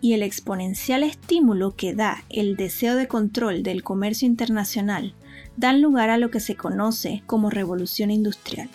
y 0.00 0.12
el 0.12 0.22
exponencial 0.22 1.02
estímulo 1.02 1.74
que 1.76 1.94
da 1.94 2.24
el 2.28 2.56
deseo 2.56 2.94
de 2.94 3.08
control 3.08 3.62
del 3.62 3.82
comercio 3.82 4.26
internacional 4.26 5.14
dan 5.56 5.80
lugar 5.80 6.10
a 6.10 6.18
lo 6.18 6.30
que 6.30 6.40
se 6.40 6.56
conoce 6.56 7.22
como 7.26 7.48
revolución 7.48 8.10
industrial, 8.10 8.68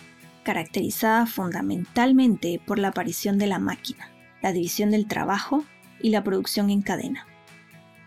caracterizada 0.44 1.28
fundamentalmente 1.28 2.60
por 2.66 2.80
la 2.80 2.88
aparición 2.88 3.38
de 3.38 3.46
la 3.46 3.60
máquina, 3.60 4.10
la 4.42 4.54
división 4.54 4.90
del 4.90 5.08
trabajo 5.08 5.64
y 6.02 6.10
la 6.10 6.24
producción 6.24 6.72
en 6.72 6.82
cadena. 6.82 7.28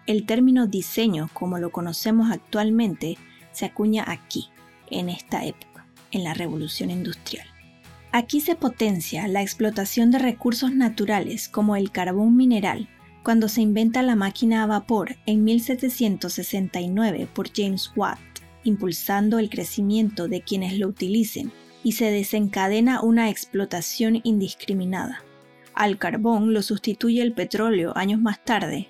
El 0.06 0.26
término 0.26 0.66
diseño, 0.66 1.30
como 1.32 1.58
lo 1.58 1.70
conocemos 1.70 2.30
actualmente, 2.32 3.18
se 3.52 3.66
acuña 3.66 4.04
aquí, 4.08 4.48
en 4.90 5.08
esta 5.08 5.44
época, 5.44 5.71
en 6.12 6.24
la 6.24 6.34
revolución 6.34 6.90
industrial. 6.90 7.46
Aquí 8.12 8.40
se 8.40 8.54
potencia 8.54 9.26
la 9.26 9.42
explotación 9.42 10.10
de 10.10 10.18
recursos 10.18 10.74
naturales 10.74 11.48
como 11.48 11.76
el 11.76 11.90
carbón 11.90 12.36
mineral 12.36 12.88
cuando 13.22 13.48
se 13.48 13.62
inventa 13.62 14.02
la 14.02 14.16
máquina 14.16 14.62
a 14.62 14.66
vapor 14.66 15.16
en 15.26 15.44
1769 15.44 17.28
por 17.32 17.50
James 17.54 17.90
Watt, 17.96 18.18
impulsando 18.64 19.38
el 19.38 19.48
crecimiento 19.48 20.28
de 20.28 20.42
quienes 20.42 20.78
lo 20.78 20.88
utilicen 20.88 21.52
y 21.84 21.92
se 21.92 22.10
desencadena 22.10 23.00
una 23.00 23.30
explotación 23.30 24.20
indiscriminada. 24.24 25.24
Al 25.74 25.98
carbón 25.98 26.52
lo 26.52 26.62
sustituye 26.62 27.22
el 27.22 27.32
petróleo 27.32 27.96
años 27.96 28.20
más 28.20 28.44
tarde. 28.44 28.88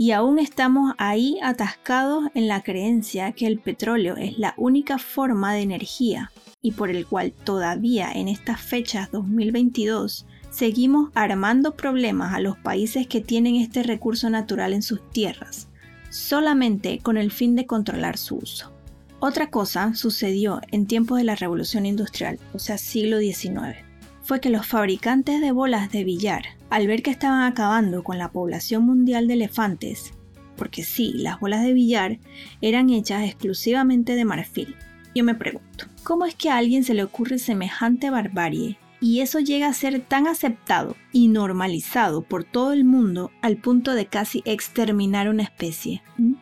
Y 0.00 0.12
aún 0.12 0.38
estamos 0.38 0.94
ahí 0.96 1.38
atascados 1.42 2.26
en 2.34 2.46
la 2.46 2.62
creencia 2.62 3.32
que 3.32 3.48
el 3.48 3.58
petróleo 3.58 4.16
es 4.16 4.38
la 4.38 4.54
única 4.56 4.96
forma 4.96 5.52
de 5.52 5.62
energía 5.62 6.30
y 6.62 6.72
por 6.72 6.90
el 6.90 7.04
cual 7.04 7.32
todavía 7.32 8.12
en 8.12 8.28
estas 8.28 8.60
fechas 8.60 9.10
2022 9.10 10.24
seguimos 10.50 11.10
armando 11.14 11.74
problemas 11.74 12.32
a 12.32 12.40
los 12.40 12.56
países 12.56 13.08
que 13.08 13.20
tienen 13.20 13.56
este 13.56 13.82
recurso 13.82 14.30
natural 14.30 14.72
en 14.72 14.82
sus 14.82 15.08
tierras, 15.10 15.68
solamente 16.10 17.00
con 17.00 17.16
el 17.16 17.32
fin 17.32 17.56
de 17.56 17.66
controlar 17.66 18.18
su 18.18 18.36
uso. 18.36 18.72
Otra 19.18 19.50
cosa 19.50 19.94
sucedió 19.94 20.60
en 20.70 20.86
tiempos 20.86 21.18
de 21.18 21.24
la 21.24 21.34
Revolución 21.34 21.86
Industrial, 21.86 22.38
o 22.54 22.60
sea, 22.60 22.78
siglo 22.78 23.18
XIX, 23.18 23.76
fue 24.22 24.40
que 24.40 24.50
los 24.50 24.64
fabricantes 24.64 25.40
de 25.40 25.50
bolas 25.50 25.90
de 25.90 26.04
billar, 26.04 26.44
al 26.70 26.86
ver 26.86 27.02
que 27.02 27.10
estaban 27.10 27.42
acabando 27.42 28.02
con 28.02 28.18
la 28.18 28.30
población 28.30 28.84
mundial 28.84 29.28
de 29.28 29.34
elefantes, 29.34 30.12
porque 30.56 30.82
sí, 30.82 31.12
las 31.14 31.40
bolas 31.40 31.62
de 31.62 31.72
billar 31.72 32.18
eran 32.60 32.90
hechas 32.90 33.24
exclusivamente 33.24 34.14
de 34.14 34.24
marfil. 34.24 34.76
Yo 35.14 35.24
me 35.24 35.34
pregunto, 35.34 35.86
¿cómo 36.02 36.26
es 36.26 36.34
que 36.34 36.50
a 36.50 36.56
alguien 36.56 36.84
se 36.84 36.94
le 36.94 37.02
ocurre 37.02 37.38
semejante 37.38 38.10
barbarie 38.10 38.78
y 39.00 39.20
eso 39.20 39.38
llega 39.38 39.68
a 39.68 39.72
ser 39.72 40.00
tan 40.00 40.26
aceptado 40.26 40.96
y 41.12 41.28
normalizado 41.28 42.22
por 42.22 42.44
todo 42.44 42.72
el 42.72 42.84
mundo 42.84 43.30
al 43.42 43.56
punto 43.56 43.94
de 43.94 44.06
casi 44.06 44.42
exterminar 44.44 45.28
una 45.28 45.44
especie. 45.44 46.02
¿Mm? 46.16 46.34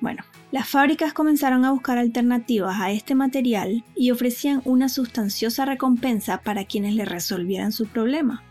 Bueno, 0.00 0.24
las 0.52 0.68
fábricas 0.68 1.12
comenzaron 1.12 1.64
a 1.64 1.72
buscar 1.72 1.98
alternativas 1.98 2.80
a 2.80 2.90
este 2.90 3.14
material 3.14 3.84
y 3.96 4.10
ofrecían 4.10 4.62
una 4.64 4.88
sustanciosa 4.88 5.64
recompensa 5.64 6.38
para 6.38 6.64
quienes 6.64 6.94
le 6.94 7.04
resolvieran 7.04 7.72
su 7.72 7.86
problema. 7.86 8.42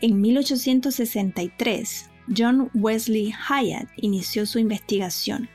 En 0.00 0.20
1863, 0.20 2.10
John 2.36 2.70
Wesley 2.74 3.32
Hyatt 3.32 3.88
inició 3.96 4.46
su 4.46 4.58
investigación 4.58 5.48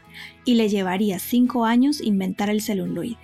y 0.46 0.56
le 0.56 0.70
llevaría 0.70 1.20
cinco 1.20 1.66
años 1.66 2.02
inventar 2.02 2.50
el 2.50 2.62
celuloide 2.62 3.18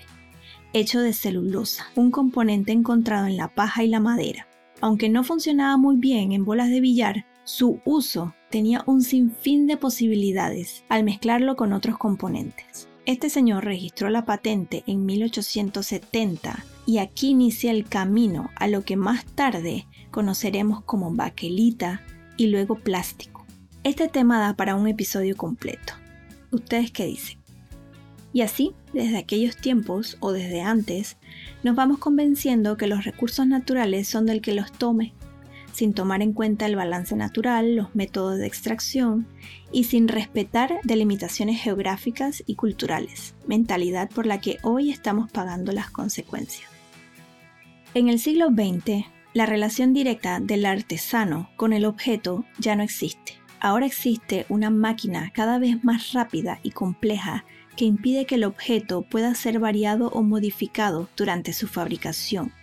hecho 0.73 1.01
de 1.01 1.13
celulosa, 1.13 1.88
un 1.95 2.11
componente 2.11 2.71
encontrado 2.71 3.27
en 3.27 3.38
la 3.38 3.53
paja 3.53 3.83
y 3.83 3.88
la 3.88 3.99
madera. 3.99 4.47
Aunque 4.81 5.09
no 5.09 5.23
funcionaba 5.23 5.77
muy 5.77 5.97
bien 5.97 6.31
en 6.31 6.45
bolas 6.45 6.69
de 6.69 6.79
billar, 6.79 7.25
su 7.43 7.81
uso 7.85 8.33
tenía 8.49 8.83
un 8.85 9.01
sinfín 9.01 9.67
de 9.67 9.77
posibilidades 9.77 10.83
al 10.89 11.03
mezclarlo 11.03 11.55
con 11.55 11.73
otros 11.73 11.97
componentes. 11.97 12.88
Este 13.05 13.29
señor 13.29 13.65
registró 13.65 14.09
la 14.09 14.25
patente 14.25 14.83
en 14.85 15.05
1870 15.05 16.63
y 16.85 16.99
aquí 16.99 17.29
inicia 17.29 17.71
el 17.71 17.85
camino 17.85 18.49
a 18.55 18.67
lo 18.67 18.83
que 18.83 18.95
más 18.95 19.25
tarde 19.25 19.88
conoceremos 20.12 20.84
como 20.84 21.13
baquelita 21.13 22.01
y 22.38 22.48
luego 22.48 22.75
plástico. 22.75 23.46
Este 23.84 24.08
tema 24.08 24.39
da 24.39 24.56
para 24.56 24.75
un 24.75 24.88
episodio 24.88 25.36
completo. 25.36 25.94
¿Ustedes 26.51 26.92
qué 26.92 27.06
dicen? 27.06 27.39
Y 28.34 28.42
así, 28.42 28.74
desde 28.94 29.18
aquellos 29.18 29.58
tiempos 29.58 30.18
o 30.20 30.32
desde 30.32 30.62
antes, 30.62 31.18
nos 31.63 31.75
vamos 31.75 31.98
convenciendo 31.98 32.78
que 32.78 32.88
los 32.88 33.04
recursos 33.04 33.48
naturales 33.48 34.08
son 34.08 34.25
del 34.25 34.42
que 34.42 34.54
los 34.54 34.72
tome, 34.72 35.13
sin 35.74 35.94
tomar 35.94 36.22
en 36.22 36.34
cuenta 36.34 36.66
el 36.66 36.75
balance 36.75 37.16
natural, 37.16 37.75
los 37.75 37.96
métodos 37.96 38.38
de 38.38 38.48
extracción 38.48 39.28
y 39.72 39.86
sin 39.86 40.08
respetar 40.08 40.80
delimitaciones 40.84 41.62
geográficas 41.62 42.44
y 42.46 42.56
culturales, 42.56 43.34
mentalidad 43.48 44.10
por 44.10 44.25
la 44.25 44.42
que 44.42 44.58
hoy 44.62 44.92
estamos 44.92 45.32
pagando 45.32 45.72
las 45.72 45.89
consecuencias. 45.89 46.70
En 47.94 48.10
el 48.10 48.20
siglo 48.20 48.50
XX, 48.50 49.06
la 49.33 49.45
relación 49.45 49.93
directa 49.93 50.39
del 50.39 50.65
artesano 50.65 51.50
con 51.55 51.71
el 51.74 51.86
objeto 51.86 52.45
ya 52.57 52.75
no 52.75 52.83
existe. 52.83 53.33
Ahora 53.59 53.86
existe 53.86 54.45
una 54.50 54.69
máquina 54.69 55.31
cada 55.33 55.59
vez 55.59 55.83
más 55.83 56.13
rápida 56.13 56.59
y 56.63 56.71
compleja 56.71 57.45
que 57.75 57.86
impide 57.86 58.25
que 58.25 58.36
el 58.36 58.43
objeto 58.43 59.03
pueda 59.03 59.36
ser 59.36 59.59
variado 59.59 60.09
o 60.09 60.24
modificado 60.24 61.09
durante 61.15 61.53
su 61.53 61.67
fabricación. 61.67 62.53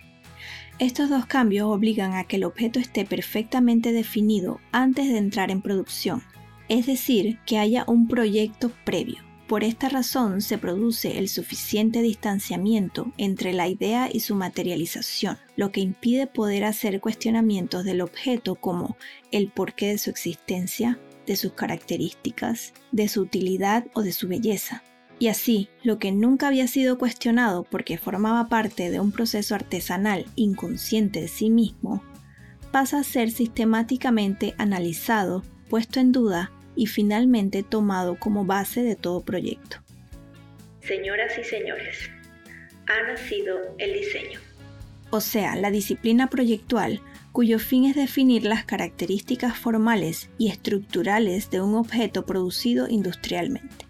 Estos 0.79 1.09
dos 1.09 1.25
cambios 1.25 1.67
obligan 1.67 2.13
a 2.13 2.23
que 2.25 2.35
el 2.35 2.43
objeto 2.43 2.79
esté 2.79 3.05
perfectamente 3.05 3.93
definido 3.93 4.59
antes 4.71 5.07
de 5.07 5.17
entrar 5.17 5.49
en 5.49 5.61
producción, 5.61 6.21
es 6.69 6.85
decir, 6.85 7.39
que 7.45 7.57
haya 7.57 7.83
un 7.87 8.07
proyecto 8.07 8.71
previo. 8.83 9.26
Por 9.47 9.63
esta 9.63 9.87
razón 9.87 10.41
se 10.41 10.57
produce 10.57 11.17
el 11.17 11.29
suficiente 11.29 12.01
distanciamiento 12.01 13.13
entre 13.17 13.53
la 13.53 13.69
idea 13.69 14.09
y 14.11 14.19
su 14.19 14.35
materialización, 14.35 15.37
lo 15.55 15.71
que 15.71 15.79
impide 15.79 16.27
poder 16.27 16.65
hacer 16.65 16.99
cuestionamientos 16.99 17.85
del 17.85 18.01
objeto 18.01 18.55
como 18.55 18.97
el 19.31 19.49
porqué 19.49 19.87
de 19.87 19.97
su 19.99 20.09
existencia, 20.09 20.99
de 21.25 21.37
sus 21.37 21.53
características, 21.53 22.73
de 22.91 23.07
su 23.07 23.21
utilidad 23.21 23.85
o 23.93 24.01
de 24.01 24.11
su 24.11 24.27
belleza. 24.27 24.83
Y 25.17 25.29
así, 25.29 25.69
lo 25.81 25.97
que 25.97 26.11
nunca 26.11 26.47
había 26.47 26.67
sido 26.67 26.97
cuestionado 26.97 27.63
porque 27.63 27.97
formaba 27.97 28.49
parte 28.49 28.91
de 28.91 28.99
un 28.99 29.13
proceso 29.13 29.55
artesanal 29.55 30.25
inconsciente 30.35 31.21
de 31.21 31.27
sí 31.29 31.49
mismo, 31.49 32.03
pasa 32.73 32.99
a 32.99 33.03
ser 33.03 33.31
sistemáticamente 33.31 34.55
analizado, 34.57 35.41
puesto 35.69 36.01
en 36.01 36.11
duda 36.11 36.51
y 36.77 36.85
finalmente 36.85 37.63
tomado 37.63 38.15
como 38.17 38.45
base 38.45 38.83
de 38.83 38.95
todo 38.95 39.21
proyecto. 39.21 39.77
Señoras 40.81 41.37
y 41.37 41.43
señores, 41.43 42.09
ha 42.87 43.11
nacido 43.11 43.57
el 43.77 43.93
diseño. 43.93 44.39
O 45.09 45.19
sea, 45.19 45.55
la 45.55 45.71
disciplina 45.71 46.27
proyectual 46.27 47.01
cuyo 47.31 47.59
fin 47.59 47.85
es 47.85 47.95
definir 47.95 48.43
las 48.43 48.65
características 48.65 49.57
formales 49.57 50.29
y 50.37 50.49
estructurales 50.49 51.49
de 51.49 51.61
un 51.61 51.75
objeto 51.75 52.25
producido 52.25 52.87
industrialmente. 52.89 53.85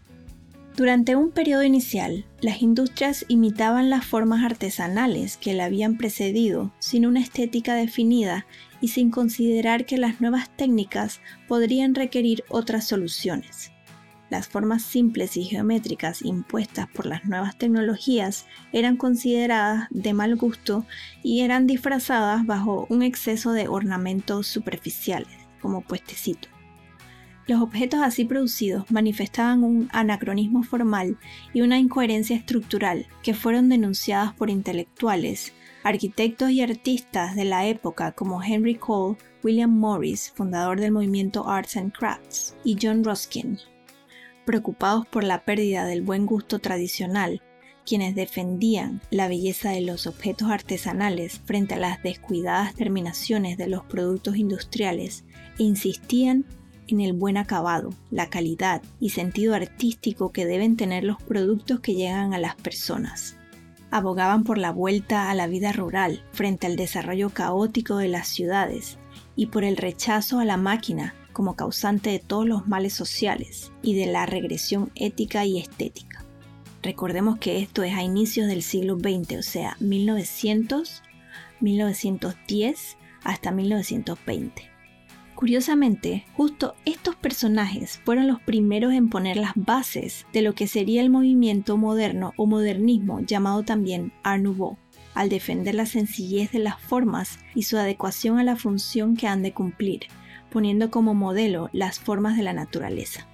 Durante 0.75 1.15
un 1.15 1.31
periodo 1.31 1.63
inicial, 1.63 2.25
las 2.39 2.61
industrias 2.61 3.25
imitaban 3.29 3.89
las 3.89 4.05
formas 4.05 4.43
artesanales 4.43 5.37
que 5.37 5.53
la 5.53 5.65
habían 5.65 5.97
precedido 5.97 6.71
sin 6.77 7.07
una 7.07 7.19
estética 7.19 7.73
definida 7.73 8.45
y 8.81 8.89
sin 8.89 9.11
considerar 9.11 9.85
que 9.85 9.97
las 9.97 10.21
nuevas 10.21 10.49
técnicas 10.55 11.21
podrían 11.47 11.95
requerir 11.95 12.43
otras 12.49 12.87
soluciones. 12.87 13.71
Las 14.29 14.47
formas 14.47 14.81
simples 14.81 15.37
y 15.37 15.45
geométricas 15.45 16.21
impuestas 16.21 16.87
por 16.89 17.05
las 17.05 17.23
nuevas 17.25 17.57
tecnologías 17.57 18.45
eran 18.73 18.97
consideradas 18.97 19.87
de 19.89 20.13
mal 20.13 20.35
gusto 20.35 20.85
y 21.23 21.41
eran 21.41 21.65
disfrazadas 21.65 22.45
bajo 22.45 22.87
un 22.89 23.03
exceso 23.03 23.53
de 23.53 23.69
ornamentos 23.69 24.47
superficiales, 24.47 25.31
como 25.61 25.81
puestecitos. 25.81 26.51
Los 27.47 27.61
objetos 27.61 28.01
así 28.01 28.25
producidos 28.25 28.91
manifestaban 28.91 29.63
un 29.63 29.87
anacronismo 29.93 30.63
formal 30.63 31.17
y 31.53 31.61
una 31.61 31.79
incoherencia 31.79 32.35
estructural 32.35 33.07
que 33.23 33.33
fueron 33.33 33.69
denunciadas 33.69 34.33
por 34.33 34.49
intelectuales, 34.49 35.53
arquitectos 35.87 36.51
y 36.51 36.61
artistas 36.61 37.33
de 37.37 37.45
la 37.45 37.65
época 37.65 38.11
como 38.11 38.43
Henry 38.43 38.75
Cole, 38.75 39.17
William 39.41 39.71
Morris, 39.71 40.33
fundador 40.35 40.81
del 40.81 40.91
movimiento 40.91 41.47
Arts 41.47 41.77
and 41.77 41.93
Crafts, 41.93 42.57
y 42.65 42.77
John 42.81 43.05
Ruskin. 43.05 43.57
Preocupados 44.45 45.07
por 45.07 45.23
la 45.23 45.45
pérdida 45.45 45.85
del 45.85 46.01
buen 46.01 46.25
gusto 46.25 46.59
tradicional, 46.59 47.41
quienes 47.85 48.15
defendían 48.15 48.99
la 49.11 49.29
belleza 49.29 49.71
de 49.71 49.79
los 49.79 50.07
objetos 50.07 50.49
artesanales 50.49 51.39
frente 51.45 51.75
a 51.75 51.79
las 51.79 52.03
descuidadas 52.03 52.75
terminaciones 52.75 53.57
de 53.57 53.67
los 53.67 53.85
productos 53.85 54.35
industriales 54.35 55.23
e 55.57 55.63
insistían 55.63 56.43
en 56.89 56.99
el 56.99 57.13
buen 57.13 57.37
acabado, 57.37 57.91
la 58.11 58.29
calidad 58.29 58.81
y 58.99 59.11
sentido 59.11 59.55
artístico 59.55 60.33
que 60.33 60.45
deben 60.45 60.75
tener 60.75 61.05
los 61.05 61.23
productos 61.23 61.79
que 61.79 61.95
llegan 61.95 62.33
a 62.33 62.39
las 62.39 62.55
personas. 62.55 63.36
Abogaban 63.91 64.43
por 64.43 64.57
la 64.57 64.71
vuelta 64.71 65.29
a 65.29 65.33
la 65.33 65.47
vida 65.47 65.71
rural 65.71 66.23
frente 66.31 66.67
al 66.67 66.75
desarrollo 66.75 67.29
caótico 67.29 67.97
de 67.97 68.09
las 68.09 68.27
ciudades 68.27 68.97
y 69.35 69.47
por 69.47 69.63
el 69.63 69.77
rechazo 69.77 70.39
a 70.39 70.45
la 70.45 70.57
máquina 70.57 71.15
como 71.31 71.55
causante 71.55 72.09
de 72.09 72.19
todos 72.19 72.47
los 72.47 72.67
males 72.67 72.93
sociales 72.93 73.71
y 73.81 73.95
de 73.95 74.07
la 74.07 74.25
regresión 74.25 74.91
ética 74.95 75.45
y 75.45 75.59
estética. 75.59 76.25
Recordemos 76.81 77.37
que 77.37 77.59
esto 77.59 77.83
es 77.83 77.93
a 77.95 78.01
inicios 78.03 78.47
del 78.47 78.63
siglo 78.63 78.97
XX, 78.97 79.37
o 79.37 79.43
sea, 79.43 79.77
1900, 79.79 81.03
1910 81.59 82.97
hasta 83.23 83.51
1920. 83.51 84.76
Curiosamente, 85.37 86.25
justo 86.33 86.73
estos 86.83 87.15
personajes 87.15 88.01
fueron 88.03 88.25
los 88.25 88.41
primeros 88.41 88.91
en 88.93 89.07
poner 89.07 89.37
las 89.37 89.51
bases 89.53 90.25
de 90.33 90.41
lo 90.41 90.55
que 90.55 90.65
sería 90.65 90.99
el 91.03 91.11
movimiento 91.11 91.77
moderno 91.77 92.33
o 92.37 92.47
modernismo 92.47 93.19
llamado 93.19 93.61
también 93.61 94.11
Art 94.23 94.41
Nouveau, 94.41 94.79
al 95.13 95.29
defender 95.29 95.75
la 95.75 95.85
sencillez 95.85 96.51
de 96.51 96.57
las 96.57 96.81
formas 96.81 97.37
y 97.53 97.63
su 97.63 97.77
adecuación 97.77 98.39
a 98.39 98.43
la 98.43 98.55
función 98.55 99.15
que 99.15 99.27
han 99.27 99.43
de 99.43 99.53
cumplir, 99.53 100.07
poniendo 100.49 100.89
como 100.89 101.13
modelo 101.13 101.69
las 101.71 101.99
formas 101.99 102.35
de 102.35 102.41
la 102.41 102.53
naturaleza. 102.53 103.27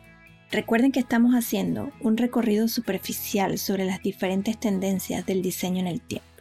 Recuerden 0.51 0.91
que 0.91 0.99
estamos 0.99 1.33
haciendo 1.35 1.93
un 2.01 2.17
recorrido 2.17 2.67
superficial 2.67 3.57
sobre 3.57 3.85
las 3.85 4.03
diferentes 4.03 4.59
tendencias 4.59 5.25
del 5.25 5.41
diseño 5.41 5.79
en 5.79 5.87
el 5.87 6.01
tiempo. 6.01 6.32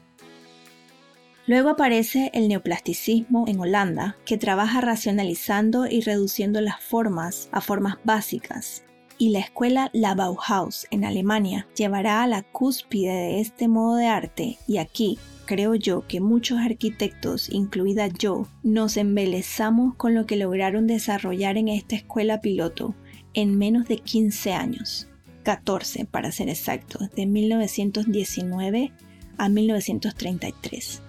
Luego 1.46 1.70
aparece 1.70 2.30
el 2.34 2.46
neoplasticismo 2.46 3.46
en 3.48 3.58
Holanda, 3.58 4.16
que 4.24 4.38
trabaja 4.38 4.80
racionalizando 4.80 5.86
y 5.86 6.00
reduciendo 6.00 6.60
las 6.60 6.80
formas 6.80 7.48
a 7.50 7.60
formas 7.60 7.96
básicas. 8.04 8.84
Y 9.18 9.30
la 9.30 9.40
escuela 9.40 9.90
La 9.92 10.14
Bauhaus 10.14 10.86
en 10.92 11.04
Alemania 11.04 11.66
llevará 11.74 12.22
a 12.22 12.28
la 12.28 12.42
cúspide 12.42 13.12
de 13.12 13.40
este 13.40 13.66
modo 13.66 13.96
de 13.96 14.06
arte. 14.06 14.58
Y 14.68 14.78
aquí 14.78 15.18
creo 15.44 15.74
yo 15.74 16.06
que 16.06 16.20
muchos 16.20 16.60
arquitectos, 16.60 17.48
incluida 17.50 18.06
yo, 18.06 18.46
nos 18.62 18.96
embelezamos 18.96 19.96
con 19.96 20.14
lo 20.14 20.26
que 20.26 20.36
lograron 20.36 20.86
desarrollar 20.86 21.58
en 21.58 21.66
esta 21.68 21.96
escuela 21.96 22.40
piloto 22.40 22.94
en 23.34 23.58
menos 23.58 23.88
de 23.88 23.96
15 23.96 24.52
años, 24.52 25.08
14 25.42 26.04
para 26.04 26.30
ser 26.30 26.48
exactos, 26.48 27.10
de 27.10 27.26
1919 27.26 28.92
a 29.38 29.48
1933 29.48 31.02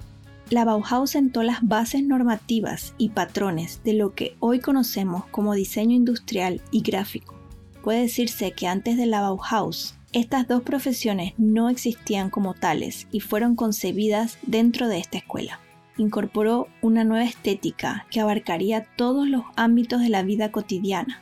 la 0.50 0.65
Bauhaus 0.65 1.12
sentó 1.12 1.41
las 1.41 1.67
bases 1.67 2.03
normativas 2.03 2.93
y 2.97 3.09
patrones 3.09 3.81
de 3.83 3.93
lo 3.93 4.13
que 4.13 4.35
hoy 4.39 4.59
conocemos 4.59 5.25
como 5.27 5.53
diseño 5.53 5.95
industrial 5.95 6.62
y 6.69 6.81
gráfico. 6.81 7.35
Puede 7.81 8.01
decirse 8.01 8.51
que 8.51 8.67
antes 8.67 8.97
de 8.97 9.05
la 9.05 9.21
Bauhaus, 9.21 9.95
estas 10.12 10.47
dos 10.47 10.62
profesiones 10.62 11.33
no 11.38 11.69
existían 11.69 12.29
como 12.29 12.53
tales 12.53 13.07
y 13.12 13.19
fueron 13.19 13.55
concebidas 13.55 14.38
dentro 14.43 14.88
de 14.88 15.00
esta 15.00 15.17
escuela. 15.17 15.59
Incorporó 15.97 16.67
una 16.81 17.03
nueva 17.03 17.25
estética 17.25 18.05
que 18.12 18.19
abarcaría 18.19 18.85
todos 18.95 19.27
los 19.27 19.43
ámbitos 19.55 20.01
de 20.01 20.09
la 20.09 20.23
vida 20.23 20.51
cotidiana, 20.51 21.21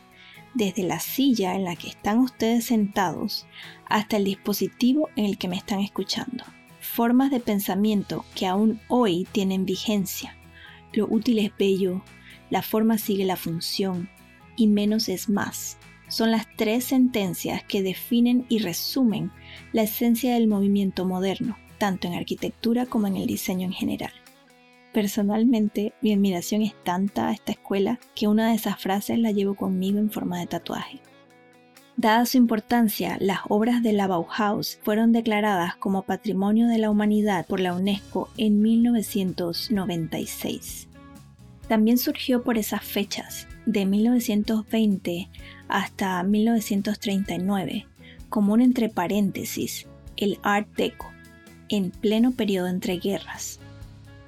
desde 0.54 0.84
la 0.84 1.00
silla 1.00 1.56
en 1.56 1.64
la 1.64 1.76
que 1.76 1.88
están 1.88 2.20
ustedes 2.20 2.66
sentados 2.66 3.46
hasta 3.86 4.18
el 4.18 4.26
dispositivo 4.26 5.10
en 5.16 5.26
el 5.26 5.38
que 5.38 5.48
me 5.48 5.56
están 5.56 5.80
escuchando 5.80 6.44
formas 6.92 7.32
de 7.32 7.40
pensamiento 7.40 8.26
que 8.36 8.48
aún 8.48 8.82
hoy 8.90 9.26
tienen 9.32 9.66
vigencia. 9.66 10.36
Lo 10.92 11.08
útil 11.10 11.40
es 11.40 11.52
bello, 11.58 12.04
la 12.50 12.62
forma 12.62 12.98
sigue 12.98 13.24
la 13.24 13.38
función 13.38 14.10
y 14.58 14.68
menos 14.68 15.08
es 15.08 15.30
más. 15.30 15.78
Son 16.10 16.32
las 16.32 16.46
tres 16.58 16.84
sentencias 16.84 17.64
que 17.64 17.82
definen 17.82 18.46
y 18.50 18.60
resumen 18.60 19.32
la 19.72 19.84
esencia 19.84 20.34
del 20.34 20.50
movimiento 20.50 21.06
moderno, 21.06 21.58
tanto 21.78 22.10
en 22.10 22.14
arquitectura 22.16 22.86
como 22.86 23.08
en 23.08 23.16
el 23.16 23.26
diseño 23.26 23.68
en 23.68 23.74
general. 23.74 24.12
Personalmente, 24.92 25.94
mi 26.02 26.12
admiración 26.12 26.62
es 26.62 26.74
tanta 26.84 27.30
a 27.30 27.32
esta 27.32 27.54
escuela 27.54 28.02
que 28.16 28.28
una 28.28 28.50
de 28.50 28.56
esas 28.56 28.82
frases 28.82 29.18
la 29.18 29.32
llevo 29.32 29.56
conmigo 29.56 29.98
en 29.98 30.12
forma 30.12 30.42
de 30.42 30.48
tatuaje. 30.48 31.00
Dada 31.98 32.26
su 32.26 32.38
importancia, 32.38 33.18
las 33.20 33.40
obras 33.50 33.84
de 33.84 33.92
la 33.94 34.08
Bauhaus 34.08 34.80
fueron 34.82 35.12
declaradas 35.12 35.76
como 35.76 36.04
Patrimonio 36.04 36.68
de 36.68 36.78
la 36.78 36.90
Humanidad 36.90 37.46
por 37.46 37.60
la 37.60 37.74
UNESCO 37.74 38.30
en 38.38 38.62
1996. 38.62 40.88
También 41.68 41.98
surgió 41.98 42.44
por 42.44 42.58
esas 42.58 42.82
fechas, 42.84 43.48
de 43.66 43.86
1920 43.86 45.30
hasta 45.68 46.24
1939, 46.24 47.88
como 48.30 48.54
un 48.54 48.62
entre 48.62 48.90
paréntesis, 48.90 49.88
el 50.18 50.40
Art 50.44 50.68
Deco, 50.76 51.12
en 51.70 51.92
pleno 51.92 52.32
periodo 52.32 52.68
entre 52.68 52.98
guerras. 52.98 53.60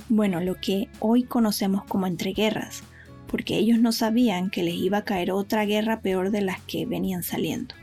Bueno, 0.09 0.41
lo 0.41 0.55
que 0.55 0.89
hoy 0.99 1.23
conocemos 1.23 1.83
como 1.85 2.07
entreguerras, 2.07 2.83
porque 3.33 3.57
ellos 3.57 3.79
no 3.79 3.91
sabían 3.91 4.51
que 4.51 4.61
les 4.61 4.75
iba 4.75 4.99
a 4.99 5.05
caer 5.05 5.31
otra 5.31 5.65
guerra 5.65 6.01
peor 6.01 6.29
de 6.29 6.41
las 6.41 6.61
que 6.61 6.85
venían 6.85 7.23
saliendo. 7.23 7.73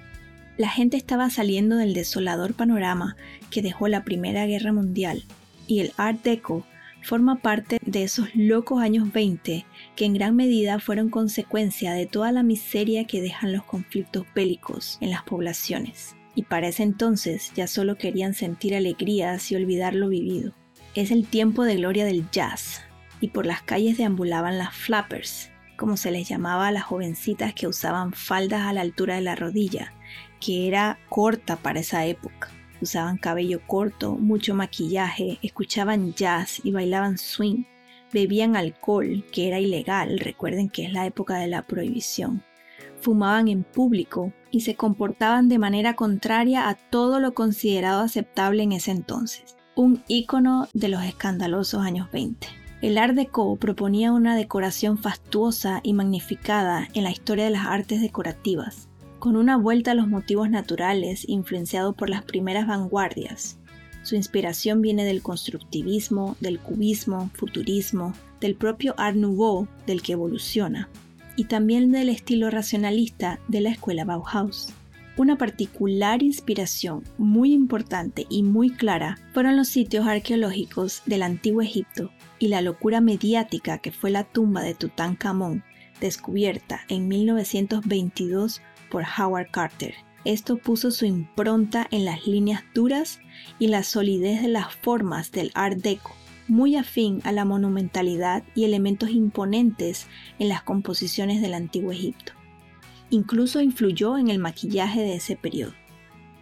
La 0.56 0.68
gente 0.68 0.96
estaba 0.96 1.28
saliendo 1.28 1.74
del 1.74 1.92
desolador 1.92 2.54
panorama 2.54 3.16
que 3.50 3.60
dejó 3.60 3.88
la 3.88 4.04
Primera 4.04 4.46
Guerra 4.46 4.72
Mundial, 4.72 5.24
y 5.66 5.80
el 5.80 5.90
Art 5.96 6.22
Deco 6.22 6.64
forma 7.02 7.42
parte 7.42 7.80
de 7.84 8.04
esos 8.04 8.28
locos 8.36 8.80
años 8.80 9.12
20 9.12 9.66
que 9.96 10.04
en 10.04 10.14
gran 10.14 10.36
medida 10.36 10.78
fueron 10.78 11.10
consecuencia 11.10 11.94
de 11.94 12.06
toda 12.06 12.30
la 12.30 12.44
miseria 12.44 13.08
que 13.08 13.20
dejan 13.20 13.52
los 13.52 13.64
conflictos 13.64 14.26
bélicos 14.32 14.98
en 15.00 15.10
las 15.10 15.24
poblaciones. 15.24 16.14
Y 16.36 16.42
para 16.42 16.68
ese 16.68 16.84
entonces 16.84 17.50
ya 17.56 17.66
solo 17.66 17.98
querían 17.98 18.34
sentir 18.34 18.76
alegrías 18.76 19.50
y 19.50 19.56
olvidar 19.56 19.96
lo 19.96 20.10
vivido. 20.10 20.54
Es 20.94 21.10
el 21.10 21.26
tiempo 21.26 21.64
de 21.64 21.74
gloria 21.74 22.04
del 22.04 22.30
jazz, 22.30 22.82
y 23.20 23.28
por 23.28 23.46
las 23.46 23.62
calles 23.62 23.98
deambulaban 23.98 24.58
las 24.58 24.74
flappers, 24.74 25.50
como 25.76 25.96
se 25.96 26.10
les 26.10 26.28
llamaba 26.28 26.68
a 26.68 26.72
las 26.72 26.84
jovencitas 26.84 27.54
que 27.54 27.66
usaban 27.66 28.12
faldas 28.12 28.66
a 28.66 28.72
la 28.72 28.82
altura 28.82 29.14
de 29.14 29.22
la 29.22 29.34
rodilla, 29.34 29.92
que 30.40 30.68
era 30.68 30.98
corta 31.08 31.56
para 31.56 31.80
esa 31.80 32.06
época. 32.06 32.48
Usaban 32.80 33.18
cabello 33.18 33.60
corto, 33.66 34.16
mucho 34.16 34.54
maquillaje, 34.54 35.38
escuchaban 35.42 36.14
jazz 36.14 36.60
y 36.64 36.72
bailaban 36.72 37.18
swing. 37.18 37.64
Bebían 38.12 38.56
alcohol, 38.56 39.24
que 39.32 39.48
era 39.48 39.60
ilegal, 39.60 40.18
recuerden 40.18 40.68
que 40.68 40.84
es 40.84 40.92
la 40.92 41.06
época 41.06 41.36
de 41.36 41.46
la 41.46 41.62
prohibición. 41.62 42.42
Fumaban 43.00 43.48
en 43.48 43.64
público 43.64 44.32
y 44.50 44.60
se 44.60 44.74
comportaban 44.74 45.48
de 45.48 45.58
manera 45.58 45.94
contraria 45.94 46.68
a 46.68 46.74
todo 46.74 47.20
lo 47.20 47.34
considerado 47.34 48.02
aceptable 48.02 48.62
en 48.62 48.72
ese 48.72 48.90
entonces. 48.90 49.56
Un 49.76 50.02
ícono 50.08 50.68
de 50.72 50.88
los 50.88 51.04
escandalosos 51.04 51.82
años 51.82 52.10
20. 52.10 52.59
El 52.82 52.96
Art 52.96 53.14
Deco 53.14 53.56
proponía 53.56 54.10
una 54.10 54.34
decoración 54.34 54.96
fastuosa 54.96 55.80
y 55.82 55.92
magnificada 55.92 56.88
en 56.94 57.04
la 57.04 57.10
historia 57.10 57.44
de 57.44 57.50
las 57.50 57.66
artes 57.66 58.00
decorativas, 58.00 58.88
con 59.18 59.36
una 59.36 59.58
vuelta 59.58 59.90
a 59.90 59.94
los 59.94 60.08
motivos 60.08 60.48
naturales 60.48 61.28
influenciado 61.28 61.92
por 61.92 62.08
las 62.08 62.24
primeras 62.24 62.66
vanguardias. 62.66 63.58
Su 64.02 64.16
inspiración 64.16 64.80
viene 64.80 65.04
del 65.04 65.20
constructivismo, 65.20 66.38
del 66.40 66.58
cubismo, 66.58 67.30
futurismo, 67.34 68.14
del 68.40 68.54
propio 68.54 68.94
Art 68.96 69.14
Nouveau 69.14 69.68
del 69.86 70.00
que 70.00 70.12
evoluciona, 70.12 70.88
y 71.36 71.44
también 71.44 71.92
del 71.92 72.08
estilo 72.08 72.48
racionalista 72.48 73.40
de 73.48 73.60
la 73.60 73.72
escuela 73.72 74.06
Bauhaus. 74.06 74.72
Una 75.18 75.36
particular 75.36 76.22
inspiración 76.22 77.04
muy 77.18 77.52
importante 77.52 78.26
y 78.30 78.42
muy 78.42 78.70
clara 78.70 79.18
fueron 79.34 79.58
los 79.58 79.68
sitios 79.68 80.06
arqueológicos 80.06 81.02
del 81.04 81.24
antiguo 81.24 81.60
Egipto 81.60 82.10
y 82.40 82.48
la 82.48 82.62
locura 82.62 83.00
mediática 83.00 83.78
que 83.78 83.92
fue 83.92 84.10
la 84.10 84.24
tumba 84.24 84.62
de 84.62 84.74
Tutankamón, 84.74 85.62
descubierta 86.00 86.80
en 86.88 87.06
1922 87.06 88.62
por 88.90 89.04
Howard 89.04 89.50
Carter. 89.52 89.94
Esto 90.24 90.56
puso 90.56 90.90
su 90.90 91.04
impronta 91.04 91.86
en 91.90 92.04
las 92.04 92.26
líneas 92.26 92.64
duras 92.74 93.20
y 93.58 93.68
la 93.68 93.82
solidez 93.84 94.42
de 94.42 94.48
las 94.48 94.74
formas 94.74 95.30
del 95.30 95.52
Art 95.54 95.78
Deco, 95.78 96.16
muy 96.48 96.76
afín 96.76 97.20
a 97.24 97.32
la 97.32 97.44
monumentalidad 97.44 98.42
y 98.54 98.64
elementos 98.64 99.10
imponentes 99.10 100.08
en 100.38 100.48
las 100.48 100.62
composiciones 100.62 101.40
del 101.40 101.54
antiguo 101.54 101.92
Egipto. 101.92 102.32
Incluso 103.10 103.60
influyó 103.60 104.18
en 104.18 104.28
el 104.28 104.38
maquillaje 104.38 105.00
de 105.00 105.14
ese 105.14 105.36
periodo. 105.36 105.74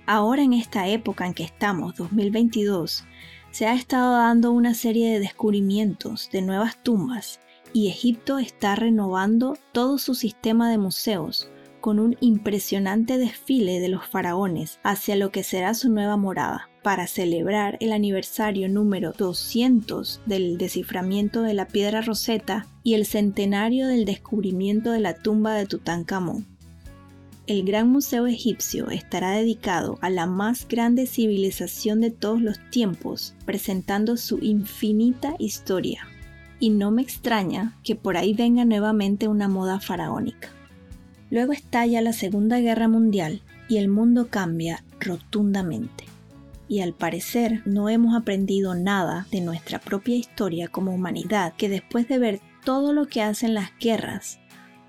Ahora 0.06 0.42
en 0.42 0.54
esta 0.54 0.88
época 0.88 1.26
en 1.26 1.34
que 1.34 1.44
estamos, 1.44 1.94
2022, 1.96 3.04
se 3.50 3.66
ha 3.66 3.74
estado 3.74 4.12
dando 4.12 4.52
una 4.52 4.74
serie 4.74 5.12
de 5.12 5.20
descubrimientos 5.20 6.28
de 6.32 6.42
nuevas 6.42 6.82
tumbas 6.82 7.40
y 7.72 7.88
Egipto 7.88 8.38
está 8.38 8.74
renovando 8.76 9.56
todo 9.72 9.98
su 9.98 10.14
sistema 10.14 10.70
de 10.70 10.78
museos 10.78 11.50
con 11.80 12.00
un 12.00 12.16
impresionante 12.20 13.18
desfile 13.18 13.80
de 13.80 13.88
los 13.88 14.04
faraones 14.04 14.80
hacia 14.82 15.16
lo 15.16 15.30
que 15.30 15.42
será 15.42 15.74
su 15.74 15.90
nueva 15.90 16.16
morada 16.16 16.68
para 16.82 17.06
celebrar 17.06 17.76
el 17.80 17.92
aniversario 17.92 18.68
número 18.68 19.12
200 19.12 20.22
del 20.26 20.58
desciframiento 20.58 21.42
de 21.42 21.54
la 21.54 21.66
piedra 21.66 22.00
Rosetta 22.00 22.66
y 22.82 22.94
el 22.94 23.06
centenario 23.06 23.86
del 23.86 24.04
descubrimiento 24.04 24.90
de 24.90 25.00
la 25.00 25.14
tumba 25.14 25.54
de 25.54 25.66
Tutankamón 25.66 26.57
el 27.48 27.64
Gran 27.64 27.88
Museo 27.88 28.26
Egipcio 28.26 28.90
estará 28.90 29.30
dedicado 29.30 29.98
a 30.02 30.10
la 30.10 30.26
más 30.26 30.68
grande 30.68 31.06
civilización 31.06 32.02
de 32.02 32.10
todos 32.10 32.42
los 32.42 32.58
tiempos, 32.70 33.34
presentando 33.46 34.18
su 34.18 34.38
infinita 34.42 35.34
historia. 35.38 36.06
Y 36.60 36.68
no 36.68 36.90
me 36.90 37.00
extraña 37.00 37.74
que 37.82 37.96
por 37.96 38.18
ahí 38.18 38.34
venga 38.34 38.66
nuevamente 38.66 39.28
una 39.28 39.48
moda 39.48 39.80
faraónica. 39.80 40.50
Luego 41.30 41.54
estalla 41.54 42.02
la 42.02 42.12
Segunda 42.12 42.60
Guerra 42.60 42.86
Mundial 42.86 43.40
y 43.66 43.78
el 43.78 43.88
mundo 43.88 44.28
cambia 44.28 44.84
rotundamente. 45.00 46.04
Y 46.68 46.80
al 46.80 46.92
parecer 46.92 47.62
no 47.64 47.88
hemos 47.88 48.14
aprendido 48.14 48.74
nada 48.74 49.26
de 49.30 49.40
nuestra 49.40 49.78
propia 49.78 50.16
historia 50.16 50.68
como 50.68 50.94
humanidad 50.94 51.54
que 51.56 51.70
después 51.70 52.08
de 52.08 52.18
ver 52.18 52.40
todo 52.62 52.92
lo 52.92 53.06
que 53.06 53.22
hacen 53.22 53.54
las 53.54 53.70
guerras, 53.80 54.38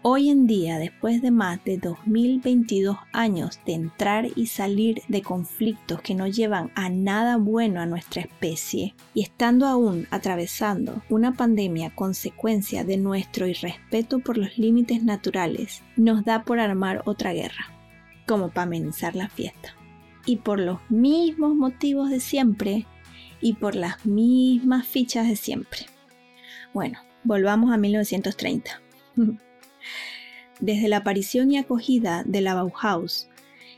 Hoy 0.02 0.30
en 0.30 0.48
día, 0.48 0.80
después 0.80 1.22
de 1.22 1.30
más 1.30 1.62
de 1.66 1.78
2022 1.78 2.96
años 3.12 3.60
de 3.66 3.74
entrar 3.74 4.28
y 4.34 4.46
salir 4.46 5.02
de 5.10 5.22
conflictos 5.22 6.02
que 6.02 6.16
no 6.16 6.26
llevan 6.26 6.72
a 6.74 6.88
nada 6.88 7.36
bueno 7.36 7.82
a 7.82 7.86
nuestra 7.86 8.22
especie, 8.22 8.96
y 9.14 9.24
estando 9.24 9.68
aún 9.68 10.08
atravesando 10.10 11.04
una 11.10 11.34
pandemia 11.34 11.94
consecuencia 11.94 12.86
de 12.86 12.96
nuestro 12.96 13.46
irrespeto 13.46 14.20
por 14.20 14.38
los 14.38 14.58
límites 14.58 15.04
naturales, 15.04 15.84
nos 15.98 16.24
da 16.24 16.44
por 16.44 16.62
armar 16.62 17.02
otra 17.04 17.34
guerra, 17.34 17.66
como 18.26 18.52
para 18.52 18.68
amenizar 18.68 19.18
la 19.18 19.28
fiesta. 19.28 19.76
Y 20.26 20.38
por 20.38 20.62
los 20.62 20.80
mismos 20.90 21.56
motivos 21.56 22.10
de 22.10 22.22
siempre, 22.22 22.86
y 23.42 23.56
por 23.56 23.76
las 23.76 24.06
mismas 24.06 24.88
fichas 24.88 25.28
de 25.28 25.36
siempre. 25.36 25.88
Bueno, 26.74 27.00
volvamos 27.26 27.74
a 27.74 27.78
1930. 27.78 28.82
Desde 30.60 30.88
la 30.88 30.98
aparición 30.98 31.52
y 31.52 31.58
acogida 31.58 32.24
de 32.26 32.42
la 32.42 32.54
Bauhaus 32.54 33.30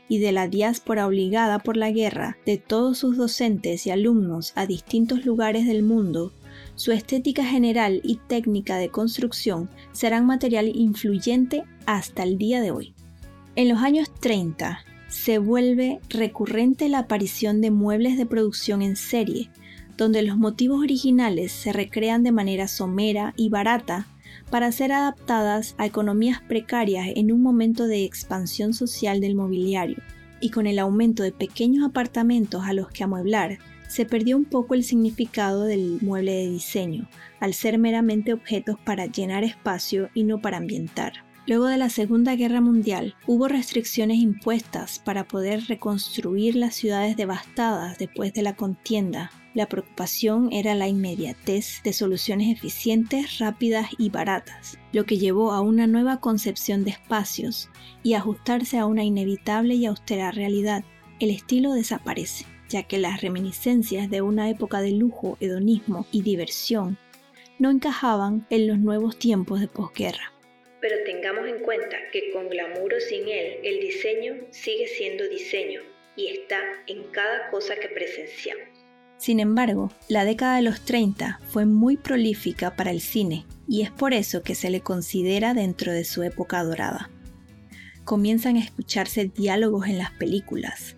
y 0.08 0.18
de 0.18 0.32
la 0.32 0.48
diáspora 0.48 1.06
obligada 1.06 1.58
por 1.60 1.76
la 1.76 1.90
guerra 1.90 2.36
de 2.44 2.58
todos 2.58 2.98
sus 2.98 3.16
docentes 3.16 3.86
y 3.86 3.90
alumnos 3.90 4.52
a 4.56 4.66
distintos 4.66 5.24
lugares 5.24 5.66
del 5.66 5.82
mundo, 5.82 6.32
su 6.74 6.92
estética 6.92 7.44
general 7.44 8.00
y 8.02 8.16
técnica 8.26 8.76
de 8.76 8.88
construcción 8.88 9.70
serán 9.92 10.26
material 10.26 10.70
influyente 10.74 11.64
hasta 11.86 12.22
el 12.22 12.38
día 12.38 12.60
de 12.60 12.72
hoy. 12.72 12.94
En 13.54 13.68
los 13.68 13.78
años 13.78 14.10
30 14.20 14.84
se 15.08 15.38
vuelve 15.38 16.00
recurrente 16.08 16.88
la 16.88 17.00
aparición 17.00 17.60
de 17.60 17.70
muebles 17.70 18.16
de 18.16 18.26
producción 18.26 18.80
en 18.80 18.96
serie, 18.96 19.50
donde 19.98 20.22
los 20.22 20.38
motivos 20.38 20.80
originales 20.80 21.52
se 21.52 21.72
recrean 21.72 22.22
de 22.22 22.32
manera 22.32 22.66
somera 22.66 23.34
y 23.36 23.50
barata 23.50 24.06
para 24.52 24.70
ser 24.70 24.92
adaptadas 24.92 25.74
a 25.78 25.86
economías 25.86 26.42
precarias 26.42 27.06
en 27.16 27.32
un 27.32 27.40
momento 27.40 27.86
de 27.86 28.04
expansión 28.04 28.74
social 28.74 29.18
del 29.18 29.34
mobiliario, 29.34 29.96
y 30.42 30.50
con 30.50 30.66
el 30.66 30.78
aumento 30.78 31.22
de 31.22 31.32
pequeños 31.32 31.86
apartamentos 31.86 32.62
a 32.66 32.74
los 32.74 32.90
que 32.90 33.02
amueblar, 33.02 33.60
se 33.88 34.04
perdió 34.04 34.36
un 34.36 34.44
poco 34.44 34.74
el 34.74 34.84
significado 34.84 35.64
del 35.64 35.96
mueble 36.02 36.32
de 36.32 36.50
diseño, 36.50 37.08
al 37.40 37.54
ser 37.54 37.78
meramente 37.78 38.34
objetos 38.34 38.78
para 38.78 39.06
llenar 39.06 39.42
espacio 39.42 40.10
y 40.12 40.24
no 40.24 40.42
para 40.42 40.58
ambientar. 40.58 41.31
Luego 41.46 41.66
de 41.66 41.76
la 41.76 41.90
Segunda 41.90 42.36
Guerra 42.36 42.60
Mundial, 42.60 43.14
hubo 43.26 43.48
restricciones 43.48 44.18
impuestas 44.18 44.98
para 44.98 45.26
poder 45.26 45.64
reconstruir 45.66 46.56
las 46.56 46.74
ciudades 46.74 47.16
devastadas 47.16 47.98
después 47.98 48.32
de 48.32 48.42
la 48.42 48.54
contienda, 48.54 49.30
la 49.54 49.68
preocupación 49.68 50.50
era 50.50 50.74
la 50.74 50.88
inmediatez 50.88 51.82
de 51.84 51.92
soluciones 51.92 52.56
eficientes, 52.56 53.38
rápidas 53.38 53.90
y 53.98 54.08
baratas, 54.08 54.78
lo 54.92 55.04
que 55.04 55.18
llevó 55.18 55.52
a 55.52 55.60
una 55.60 55.86
nueva 55.86 56.20
concepción 56.20 56.84
de 56.84 56.92
espacios 56.92 57.68
y 58.02 58.14
ajustarse 58.14 58.78
a 58.78 58.86
una 58.86 59.04
inevitable 59.04 59.74
y 59.74 59.84
austera 59.84 60.30
realidad. 60.30 60.84
El 61.20 61.28
estilo 61.30 61.74
desaparece, 61.74 62.46
ya 62.70 62.84
que 62.84 62.96
las 62.96 63.20
reminiscencias 63.20 64.08
de 64.08 64.22
una 64.22 64.48
época 64.48 64.80
de 64.80 64.92
lujo, 64.92 65.36
hedonismo 65.40 66.06
y 66.12 66.22
diversión 66.22 66.96
no 67.58 67.70
encajaban 67.70 68.46
en 68.48 68.66
los 68.66 68.78
nuevos 68.78 69.18
tiempos 69.18 69.60
de 69.60 69.68
posguerra. 69.68 70.32
Pero 70.82 70.96
tengamos 71.06 71.48
en 71.48 71.60
cuenta 71.60 71.96
que 72.12 72.30
con 72.32 72.50
glamour 72.50 72.92
o 72.92 73.00
sin 73.00 73.26
él, 73.28 73.60
el 73.64 73.80
diseño 73.80 74.34
sigue 74.50 74.86
siendo 74.88 75.26
diseño 75.26 75.80
y 76.16 76.26
está 76.26 76.58
en 76.86 77.04
cada 77.04 77.50
cosa 77.50 77.76
que 77.76 77.88
presenciamos. 77.88 78.68
Sin 79.22 79.38
embargo, 79.38 79.92
la 80.08 80.24
década 80.24 80.56
de 80.56 80.62
los 80.62 80.80
30 80.80 81.40
fue 81.48 81.64
muy 81.64 81.96
prolífica 81.96 82.74
para 82.74 82.90
el 82.90 83.00
cine 83.00 83.46
y 83.68 83.82
es 83.82 83.90
por 83.92 84.14
eso 84.14 84.42
que 84.42 84.56
se 84.56 84.68
le 84.68 84.80
considera 84.80 85.54
dentro 85.54 85.92
de 85.92 86.04
su 86.04 86.24
época 86.24 86.64
dorada. 86.64 87.08
Comienzan 88.04 88.56
a 88.56 88.64
escucharse 88.64 89.26
diálogos 89.26 89.86
en 89.86 89.98
las 89.98 90.10
películas. 90.10 90.96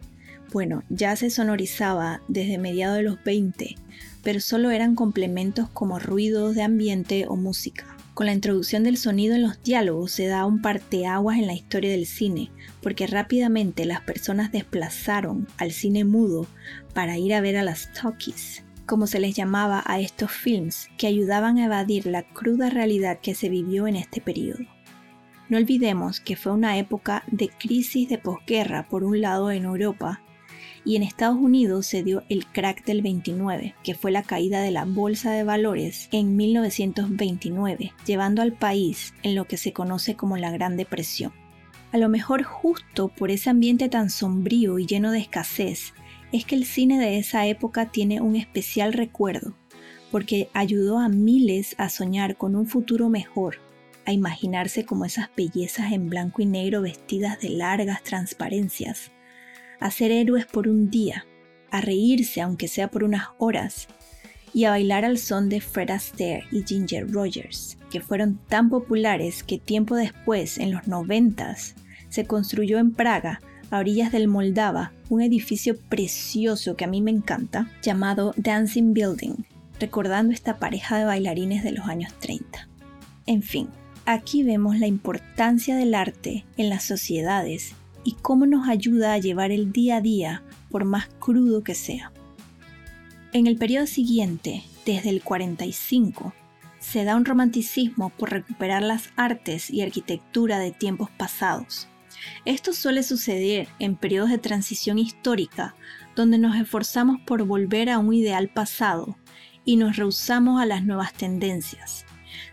Bueno, 0.53 0.85
ya 0.88 1.14
se 1.16 1.29
sonorizaba 1.29 2.23
desde 2.29 2.57
mediados 2.57 2.97
de 2.97 3.03
los 3.03 3.23
20, 3.23 3.77
pero 4.23 4.40
solo 4.40 4.70
eran 4.70 4.94
complementos 4.94 5.68
como 5.68 5.99
ruidos 5.99 6.55
de 6.55 6.62
ambiente 6.62 7.27
o 7.29 7.37
música. 7.37 7.93
Con 8.14 8.27
la 8.27 8.33
introducción 8.33 8.85
del 8.85 8.96
sonido 8.96 9.35
en 9.35 9.42
los 9.42 9.61
diálogos 9.61 10.12
se 10.12 10.29
da 10.29 10.46
un 10.46 10.62
parteaguas 10.62 11.37
en 11.37 11.48
la 11.48 11.53
historia 11.53 11.90
del 11.90 12.07
cine, 12.07 12.53
porque 12.81 13.09
rápidamente 13.09 13.85
las 13.87 14.03
personas 14.03 14.53
desplazaron 14.53 15.48
al 15.59 15.72
cine 15.72 16.05
mudo 16.05 16.46
para 16.94 17.18
ir 17.18 17.35
a 17.35 17.40
ver 17.40 17.57
a 17.57 17.64
las 17.64 17.92
talkies, 17.92 18.62
como 18.87 19.09
se 19.09 19.18
les 19.18 19.35
llamaba 19.35 19.83
a 19.85 19.98
estos 19.98 20.31
films 20.31 20.88
que 20.96 21.09
ayudaban 21.09 21.59
a 21.59 21.64
evadir 21.64 22.07
la 22.07 22.22
cruda 22.22 22.70
realidad 22.70 23.18
que 23.20 23.35
se 23.35 23.48
vivió 23.48 23.88
en 23.88 23.96
este 23.96 24.20
periodo. 24.20 24.61
No 25.48 25.59
olvidemos 25.59 26.20
que 26.20 26.37
fue 26.37 26.53
una 26.53 26.79
época 26.79 27.24
de 27.27 27.48
crisis 27.48 28.09
de 28.09 28.18
posguerra 28.18 28.87
por 28.88 29.03
un 29.03 29.20
lado 29.20 29.50
en 29.50 29.64
Europa 29.64 30.23
y 30.85 30.97
en 30.97 31.03
Estados 31.03 31.37
Unidos 31.37 31.87
se 31.87 32.03
dio 32.03 32.23
el 32.29 32.47
crack 32.47 32.85
del 32.85 33.03
29, 33.03 33.75
que 33.83 33.94
fue 33.94 34.11
la 34.11 34.23
caída 34.23 34.61
de 34.61 34.70
la 34.70 34.85
bolsa 34.85 35.33
de 35.33 35.44
valores 35.44 36.09
en 36.12 36.37
1929, 36.37 37.92
llevando 38.07 38.42
al 38.42 38.53
país 38.53 39.14
en 39.23 39.35
lo 39.35 39.47
que 39.47 39.57
se 39.57 39.73
conoce 39.73 40.14
como 40.14 40.37
la 40.37 40.51
Gran 40.51 40.77
Depresión. 40.77 41.33
A 41.92 41.99
lo 41.99 42.09
mejor 42.09 42.42
justo 42.42 43.09
por 43.09 43.31
ese 43.31 43.51
ambiente 43.51 43.88
tan 43.88 44.11
sombrío 44.11 44.79
y 44.79 44.87
lleno 44.87 45.11
de 45.11 45.20
escasez, 45.20 45.94
es 46.33 46.44
que 46.44 46.57
el 46.57 46.64
cine 46.64 46.99
de 46.99 47.18
esa 47.18 47.47
época 47.47 47.90
tiene 47.92 48.20
un 48.20 48.35
especial 48.35 48.92
recuerdo, 48.92 49.55
porque 50.11 50.49
ayudó 50.53 50.99
a 50.99 51.09
miles 51.09 51.77
a 51.79 51.88
soñar 51.88 52.37
con 52.37 52.57
un 52.57 52.66
futuro 52.66 53.09
mejor, 53.09 53.59
a 54.05 54.12
imaginarse 54.12 54.85
como 54.85 55.05
esas 55.05 55.31
bellezas 55.37 55.92
en 55.92 56.11
blanco 56.11 56.42
y 56.42 56.47
negro 56.47 56.83
vestidas 56.83 57.40
de 57.40 57.51
largas 57.51 58.03
transparencias, 58.03 59.12
a 59.80 59.90
ser 59.90 60.10
héroes 60.10 60.46
por 60.46 60.68
un 60.68 60.90
día, 60.90 61.26
a 61.70 61.80
reírse 61.80 62.40
aunque 62.40 62.68
sea 62.68 62.90
por 62.90 63.04
unas 63.04 63.28
horas, 63.38 63.88
y 64.52 64.64
a 64.64 64.70
bailar 64.70 65.04
al 65.04 65.18
son 65.18 65.48
de 65.48 65.60
Fred 65.60 65.90
Astaire 65.90 66.44
y 66.52 66.62
Ginger 66.62 67.10
Rogers, 67.10 67.76
que 67.90 68.00
fueron 68.00 68.38
tan 68.48 68.70
populares 68.70 69.42
que 69.42 69.58
tiempo 69.58 69.96
después, 69.96 70.58
en 70.58 70.70
los 70.70 70.87
noventas, 70.87 71.74
se 72.08 72.24
construyó 72.24 72.78
en 72.78 72.92
Praga, 72.92 73.40
a 73.70 73.78
orillas 73.78 74.12
del 74.12 74.28
Moldava, 74.28 74.92
un 75.08 75.20
edificio 75.20 75.76
precioso 75.76 76.76
que 76.76 76.84
a 76.84 76.88
mí 76.88 77.02
me 77.02 77.10
encanta, 77.10 77.68
llamado 77.82 78.32
Dancing 78.37 78.94
Building, 78.94 79.44
recordando 79.80 80.32
esta 80.32 80.58
pareja 80.58 80.98
de 80.98 81.06
bailarines 81.06 81.64
de 81.64 81.72
los 81.72 81.87
años 81.87 82.12
30. 82.20 82.68
En 83.26 83.42
fin, 83.42 83.68
aquí 84.06 84.44
vemos 84.44 84.78
la 84.78 84.87
importancia 84.87 85.74
del 85.76 85.94
arte 85.94 86.44
en 86.56 86.68
las 86.68 86.84
sociedades 86.84 87.74
y 88.05 88.12
cómo 88.12 88.47
nos 88.47 88.69
ayuda 88.69 89.14
a 89.14 89.19
llevar 89.19 89.51
el 89.51 89.73
día 89.73 89.97
a 89.97 90.01
día 90.01 90.43
por 90.71 90.85
más 90.85 91.09
crudo 91.19 91.64
que 91.64 91.75
sea. 91.75 92.12
En 93.33 93.47
el 93.47 93.57
periodo 93.57 93.87
siguiente, 93.87 94.62
desde 94.87 95.11
el 95.11 95.23
45, 95.23 96.33
se 96.79 97.05
da 97.05 97.17
un 97.17 97.25
romanticismo 97.25 98.11
por 98.11 98.31
recuperar 98.31 98.83
las 98.83 99.09
artes 99.17 99.71
y 99.71 99.83
arquitectura 99.83 100.59
de 100.59 100.71
tiempos 100.71 101.11
pasados. 101.11 101.88
Esto 102.45 102.73
suele 102.73 103.03
suceder 103.03 103.69
en 103.79 103.97
periodos 103.97 104.31
de 104.31 104.38
transición 104.38 104.99
histórica, 104.99 105.75
donde 106.14 106.38
nos 106.38 106.57
esforzamos 106.57 107.21
por 107.23 107.45
volver 107.45 107.90
a 107.90 107.99
un 107.99 108.12
ideal 108.12 108.49
pasado 108.49 109.17
y 109.64 109.77
nos 109.77 109.97
rehusamos 109.97 110.61
a 110.61 110.67
las 110.67 110.85
nuevas 110.85 111.12
tendencias. 111.14 112.05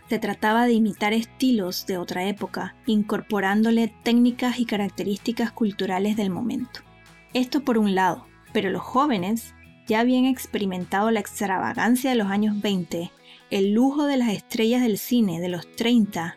Se 0.08 0.18
trataba 0.18 0.66
de 0.66 0.72
imitar 0.72 1.12
estilos 1.12 1.86
de 1.86 1.96
otra 1.96 2.26
época, 2.26 2.76
incorporándole 2.86 3.92
técnicas 4.02 4.58
y 4.58 4.66
características 4.66 5.52
culturales 5.52 6.16
del 6.16 6.30
momento. 6.30 6.80
Esto 7.34 7.64
por 7.64 7.78
un 7.78 7.94
lado, 7.94 8.26
pero 8.52 8.70
los 8.70 8.82
jóvenes 8.82 9.54
ya 9.86 10.00
habían 10.00 10.26
experimentado 10.26 11.10
la 11.10 11.20
extravagancia 11.20 12.10
de 12.10 12.16
los 12.16 12.28
años 12.28 12.60
20, 12.60 13.10
el 13.50 13.72
lujo 13.72 14.04
de 14.04 14.16
las 14.16 14.30
estrellas 14.30 14.82
del 14.82 14.98
cine 14.98 15.40
de 15.40 15.48
los 15.48 15.70
30 15.72 16.36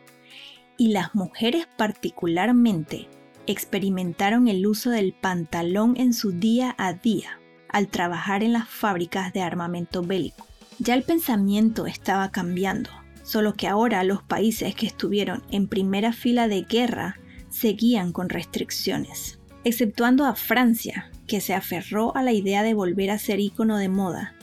y 0.77 0.89
las 0.89 1.15
mujeres 1.15 1.67
particularmente 1.77 3.07
experimentaron 3.47 4.47
el 4.47 4.65
uso 4.65 4.89
del 4.89 5.13
pantalón 5.13 5.95
en 5.97 6.13
su 6.13 6.31
día 6.31 6.75
a 6.77 6.93
día 6.93 7.39
al 7.69 7.87
trabajar 7.87 8.43
en 8.43 8.53
las 8.53 8.69
fábricas 8.69 9.33
de 9.33 9.41
armamento 9.41 10.01
bélico. 10.01 10.47
Ya 10.79 10.93
el 10.93 11.03
pensamiento 11.03 11.85
estaba 11.85 12.31
cambiando 12.31 12.89
solo 13.25 13.55
que 13.55 13.67
ahora 13.67 14.03
los 14.03 14.23
países 14.23 14.75
que 14.75 14.85
estuvieron 14.85 15.43
en 15.49 15.67
primera 15.67 16.13
fila 16.13 16.47
de 16.47 16.61
guerra 16.61 17.17
seguían 17.49 18.11
con 18.11 18.29
restricciones, 18.29 19.39
exceptuando 19.63 20.25
a 20.25 20.35
Francia, 20.35 21.09
que 21.27 21.41
se 21.41 21.55
aferró 21.55 22.15
a 22.15 22.21
la 22.21 22.33
idea 22.33 22.61
de 22.61 22.75
volver 22.75 23.09
a 23.09 23.17
ser 23.17 23.39
ícono 23.39 23.77
de 23.77 23.89
moda. 23.89 24.35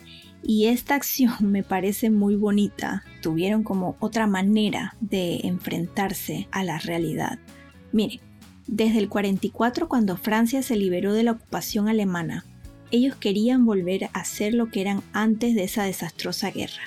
Y 0.43 0.67
esta 0.67 0.97
acción 0.97 1.35
me 1.41 1.63
parece 1.63 2.11
muy 2.11 2.35
bonita. 2.35 3.05
Tuvieron 3.23 3.63
como 3.63 3.97
otra 4.01 4.27
manera 4.27 4.97
de 5.01 5.41
enfrentarse 5.45 6.49
a 6.51 6.65
la 6.65 6.79
realidad. 6.79 7.39
Mire, 7.93 8.21
desde 8.67 8.99
el 8.99 9.09
44 9.09 9.89
cuando 9.89 10.17
Francia 10.17 10.63
se 10.63 10.77
liberó 10.77 11.13
de 11.13 11.23
la 11.23 11.33
ocupación 11.33 11.89
alemana, 11.89 12.45
ellos 12.91 13.15
querían 13.17 13.65
volver 13.65 14.11
a 14.13 14.25
ser 14.25 14.55
lo 14.55 14.71
que 14.71 14.81
eran 14.81 15.03
antes 15.13 15.55
de 15.55 15.65
esa 15.65 15.85
desastrosa 15.85 16.51
guerra, 16.51 16.83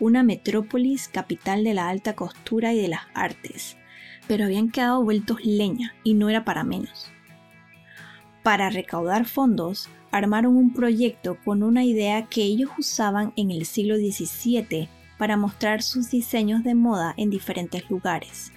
una 0.00 0.22
metrópolis 0.22 1.08
capital 1.08 1.62
de 1.62 1.74
la 1.74 1.88
alta 1.88 2.14
costura 2.14 2.72
y 2.72 2.80
de 2.80 2.88
las 2.88 3.02
artes, 3.14 3.76
pero 4.26 4.44
habían 4.44 4.70
quedado 4.70 5.04
vueltos 5.04 5.44
leña 5.44 5.94
y 6.02 6.14
no 6.14 6.28
era 6.28 6.44
para 6.44 6.64
menos. 6.64 7.12
Para 8.42 8.70
recaudar 8.70 9.26
fondos, 9.26 9.88
armaron 10.10 10.56
un 10.56 10.72
proyecto 10.72 11.36
con 11.44 11.62
una 11.62 11.84
idea 11.84 12.26
que 12.26 12.42
ellos 12.42 12.70
usaban 12.78 13.32
en 13.36 13.50
el 13.50 13.66
siglo 13.66 13.96
XVII 13.96 14.88
para 15.18 15.36
mostrar 15.36 15.82
sus 15.82 16.10
diseños 16.10 16.64
de 16.64 16.74
moda 16.74 17.12
en 17.18 17.28
diferentes 17.28 17.88
lugares. 17.90 18.52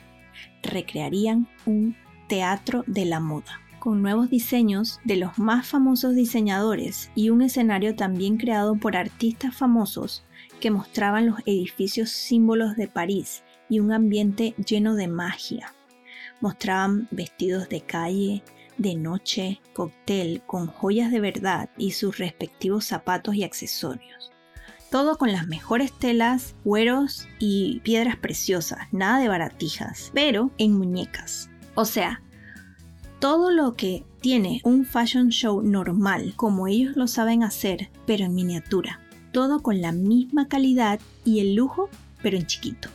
Recrearían 0.63 1.47
un 1.65 1.95
teatro 2.29 2.85
de 2.87 3.03
la 3.03 3.19
moda, 3.19 3.59
con 3.79 4.01
nuevos 4.01 4.29
diseños 4.29 5.01
de 5.03 5.17
los 5.17 5.37
más 5.37 5.67
famosos 5.67 6.15
diseñadores 6.15 7.11
y 7.15 7.29
un 7.29 7.41
escenario 7.41 7.95
también 7.95 8.37
creado 8.37 8.75
por 8.75 8.95
artistas 8.95 9.53
famosos 9.53 10.23
que 10.59 10.71
mostraban 10.71 11.27
los 11.27 11.39
edificios 11.45 12.09
símbolos 12.09 12.75
de 12.75 12.87
París 12.87 13.43
y 13.69 13.79
un 13.79 13.91
ambiente 13.91 14.55
lleno 14.65 14.95
de 14.95 15.07
magia. 15.07 15.73
Mostraban 16.41 17.07
vestidos 17.11 17.69
de 17.69 17.81
calle, 17.81 18.43
de 18.77 18.95
noche, 18.95 19.61
cóctel, 19.73 20.41
con 20.45 20.67
joyas 20.67 21.11
de 21.11 21.19
verdad 21.19 21.69
y 21.77 21.91
sus 21.91 22.17
respectivos 22.17 22.85
zapatos 22.85 23.35
y 23.35 23.43
accesorios. 23.43 24.31
Todo 24.89 25.17
con 25.17 25.31
las 25.31 25.47
mejores 25.47 25.91
telas, 25.91 26.55
cueros 26.63 27.27
y 27.39 27.79
piedras 27.83 28.15
preciosas, 28.17 28.81
nada 28.91 29.19
de 29.19 29.27
baratijas, 29.27 30.11
pero 30.13 30.51
en 30.57 30.77
muñecas. 30.77 31.49
O 31.75 31.85
sea, 31.85 32.21
todo 33.19 33.51
lo 33.51 33.73
que 33.73 34.05
tiene 34.21 34.61
un 34.63 34.85
fashion 34.85 35.29
show 35.29 35.61
normal, 35.61 36.33
como 36.35 36.67
ellos 36.67 36.95
lo 36.95 37.07
saben 37.07 37.43
hacer, 37.43 37.89
pero 38.05 38.25
en 38.25 38.35
miniatura. 38.35 38.99
Todo 39.33 39.61
con 39.61 39.81
la 39.81 39.91
misma 39.91 40.47
calidad 40.47 41.01
y 41.25 41.41
el 41.41 41.55
lujo, 41.55 41.89
pero 42.21 42.37
en 42.37 42.47
chiquito. 42.47 42.87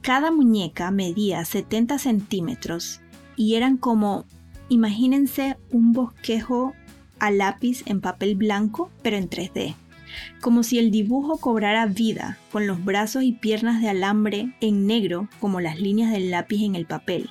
Cada 0.00 0.32
muñeca 0.32 0.90
medía 0.90 1.44
70 1.44 1.98
centímetros 1.98 3.00
y 3.36 3.54
eran 3.54 3.76
como 3.76 4.24
Imagínense 4.70 5.56
un 5.70 5.92
bosquejo 5.92 6.72
a 7.18 7.30
lápiz 7.30 7.82
en 7.86 8.00
papel 8.00 8.34
blanco, 8.34 8.90
pero 9.02 9.16
en 9.16 9.28
3D. 9.28 9.74
Como 10.40 10.62
si 10.62 10.78
el 10.78 10.90
dibujo 10.90 11.36
cobrara 11.36 11.86
vida, 11.86 12.38
con 12.50 12.66
los 12.66 12.82
brazos 12.82 13.22
y 13.24 13.32
piernas 13.32 13.82
de 13.82 13.90
alambre 13.90 14.54
en 14.60 14.86
negro 14.86 15.28
como 15.38 15.60
las 15.60 15.78
líneas 15.78 16.12
del 16.12 16.30
lápiz 16.30 16.64
en 16.64 16.76
el 16.76 16.86
papel. 16.86 17.30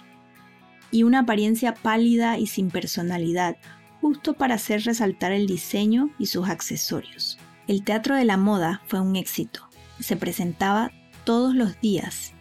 Y 0.91 1.03
una 1.03 1.19
apariencia 1.19 1.73
pálida 1.73 2.37
y 2.37 2.45
sin 2.45 2.69
personalidad, 2.69 3.57
justo 3.99 4.33
para 4.33 4.55
hacer 4.55 4.83
resaltar 4.83 5.31
el 5.31 5.47
diseño 5.47 6.11
y 6.19 6.27
sus 6.27 6.47
accesorios. 6.47 7.39
El 7.65 7.85
teatro 7.85 8.15
de 8.15 8.25
la 8.25 8.35
moda 8.35 8.81
fue 8.87 8.99
un 8.99 9.15
éxito. 9.15 9.69
Se 9.99 10.17
presentaba 10.17 10.91
todos 11.23 11.55
los 11.55 11.79
días. 11.79 12.33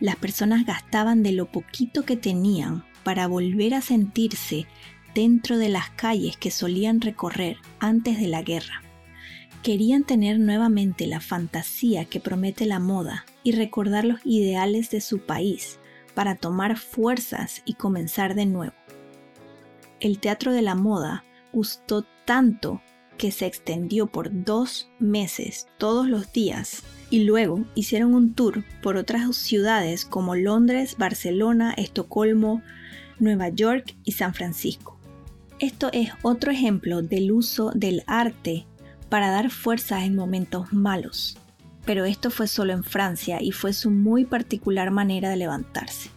Las 0.00 0.16
personas 0.16 0.66
gastaban 0.66 1.22
de 1.22 1.32
lo 1.32 1.50
poquito 1.50 2.04
que 2.04 2.16
tenían 2.16 2.84
para 3.02 3.26
volver 3.26 3.72
a 3.72 3.80
sentirse 3.80 4.66
dentro 5.14 5.56
de 5.56 5.70
las 5.70 5.88
calles 5.90 6.36
que 6.36 6.50
solían 6.50 7.00
recorrer 7.00 7.56
antes 7.78 8.20
de 8.20 8.28
la 8.28 8.42
guerra. 8.42 8.82
Querían 9.62 10.04
tener 10.04 10.38
nuevamente 10.38 11.06
la 11.06 11.20
fantasía 11.20 12.04
que 12.04 12.20
promete 12.20 12.66
la 12.66 12.78
moda 12.78 13.24
y 13.42 13.52
recordar 13.52 14.04
los 14.04 14.20
ideales 14.26 14.90
de 14.90 15.00
su 15.00 15.20
país 15.20 15.78
para 16.14 16.34
tomar 16.34 16.76
fuerzas 16.76 17.62
y 17.64 17.74
comenzar 17.74 18.34
de 18.34 18.44
nuevo. 18.44 18.74
El 20.00 20.18
teatro 20.18 20.52
de 20.52 20.60
la 20.60 20.74
moda 20.74 21.24
gustó 21.52 22.04
tanto 22.26 22.82
que 23.16 23.30
se 23.30 23.46
extendió 23.46 24.06
por 24.06 24.44
dos 24.44 24.88
meses 24.98 25.68
todos 25.78 26.08
los 26.08 26.32
días 26.32 26.82
y 27.10 27.24
luego 27.24 27.64
hicieron 27.74 28.14
un 28.14 28.34
tour 28.34 28.64
por 28.82 28.96
otras 28.96 29.36
ciudades 29.36 30.04
como 30.04 30.34
Londres, 30.34 30.96
Barcelona, 30.98 31.72
Estocolmo, 31.76 32.62
Nueva 33.18 33.48
York 33.48 33.96
y 34.04 34.12
San 34.12 34.34
Francisco. 34.34 34.98
Esto 35.58 35.88
es 35.92 36.10
otro 36.22 36.52
ejemplo 36.52 37.02
del 37.02 37.32
uso 37.32 37.70
del 37.74 38.02
arte 38.06 38.66
para 39.08 39.30
dar 39.30 39.50
fuerza 39.50 40.04
en 40.04 40.14
momentos 40.14 40.72
malos, 40.72 41.38
pero 41.86 42.04
esto 42.04 42.30
fue 42.30 42.48
solo 42.48 42.72
en 42.72 42.84
Francia 42.84 43.38
y 43.40 43.52
fue 43.52 43.72
su 43.72 43.90
muy 43.90 44.24
particular 44.24 44.90
manera 44.90 45.30
de 45.30 45.36
levantarse. 45.36 46.10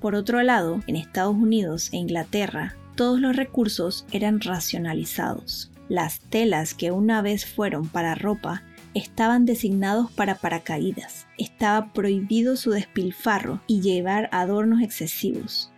Por 0.00 0.14
otro 0.14 0.42
lado, 0.42 0.80
en 0.88 0.96
Estados 0.96 1.36
Unidos 1.36 1.88
e 1.92 1.96
Inglaterra, 1.96 2.74
todos 2.96 3.20
los 3.20 3.36
recursos 3.36 4.04
eran 4.12 4.40
racionalizados. 4.40 5.71
Las 5.92 6.20
telas 6.20 6.72
que 6.72 6.90
una 6.90 7.20
vez 7.20 7.44
fueron 7.44 7.86
para 7.86 8.14
ropa 8.14 8.62
estaban 8.94 9.44
designados 9.44 10.10
para 10.10 10.36
paracaídas. 10.36 11.26
Estaba 11.36 11.92
prohibido 11.92 12.56
su 12.56 12.70
despilfarro 12.70 13.60
y 13.66 13.82
llevar 13.82 14.30
adornos 14.32 14.80
excesivos. 14.82 15.70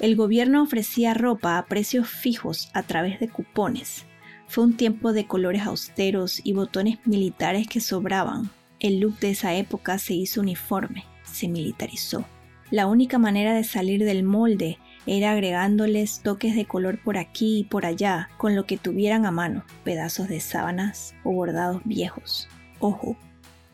El 0.00 0.16
gobierno 0.16 0.62
ofrecía 0.62 1.14
ropa 1.14 1.56
a 1.56 1.64
precios 1.64 2.06
fijos 2.06 2.68
a 2.74 2.82
través 2.82 3.18
de 3.20 3.30
cupones. 3.30 4.04
Fue 4.48 4.64
un 4.64 4.76
tiempo 4.76 5.14
de 5.14 5.26
colores 5.26 5.62
austeros 5.62 6.42
y 6.44 6.52
botones 6.52 6.98
militares 7.06 7.66
que 7.66 7.80
sobraban. 7.80 8.50
El 8.80 9.00
look 9.00 9.18
de 9.18 9.30
esa 9.30 9.54
época 9.54 9.96
se 9.96 10.12
hizo 10.12 10.42
uniforme, 10.42 11.06
se 11.22 11.48
militarizó. 11.48 12.26
La 12.70 12.86
única 12.86 13.16
manera 13.16 13.54
de 13.54 13.64
salir 13.64 14.04
del 14.04 14.24
molde 14.24 14.76
era 15.06 15.32
agregándoles 15.32 16.20
toques 16.22 16.54
de 16.54 16.64
color 16.64 17.02
por 17.02 17.18
aquí 17.18 17.58
y 17.58 17.64
por 17.64 17.86
allá, 17.86 18.28
con 18.36 18.54
lo 18.54 18.66
que 18.66 18.76
tuvieran 18.76 19.26
a 19.26 19.30
mano, 19.30 19.64
pedazos 19.84 20.28
de 20.28 20.40
sábanas 20.40 21.14
o 21.24 21.32
bordados 21.32 21.82
viejos. 21.84 22.48
Ojo, 22.80 23.16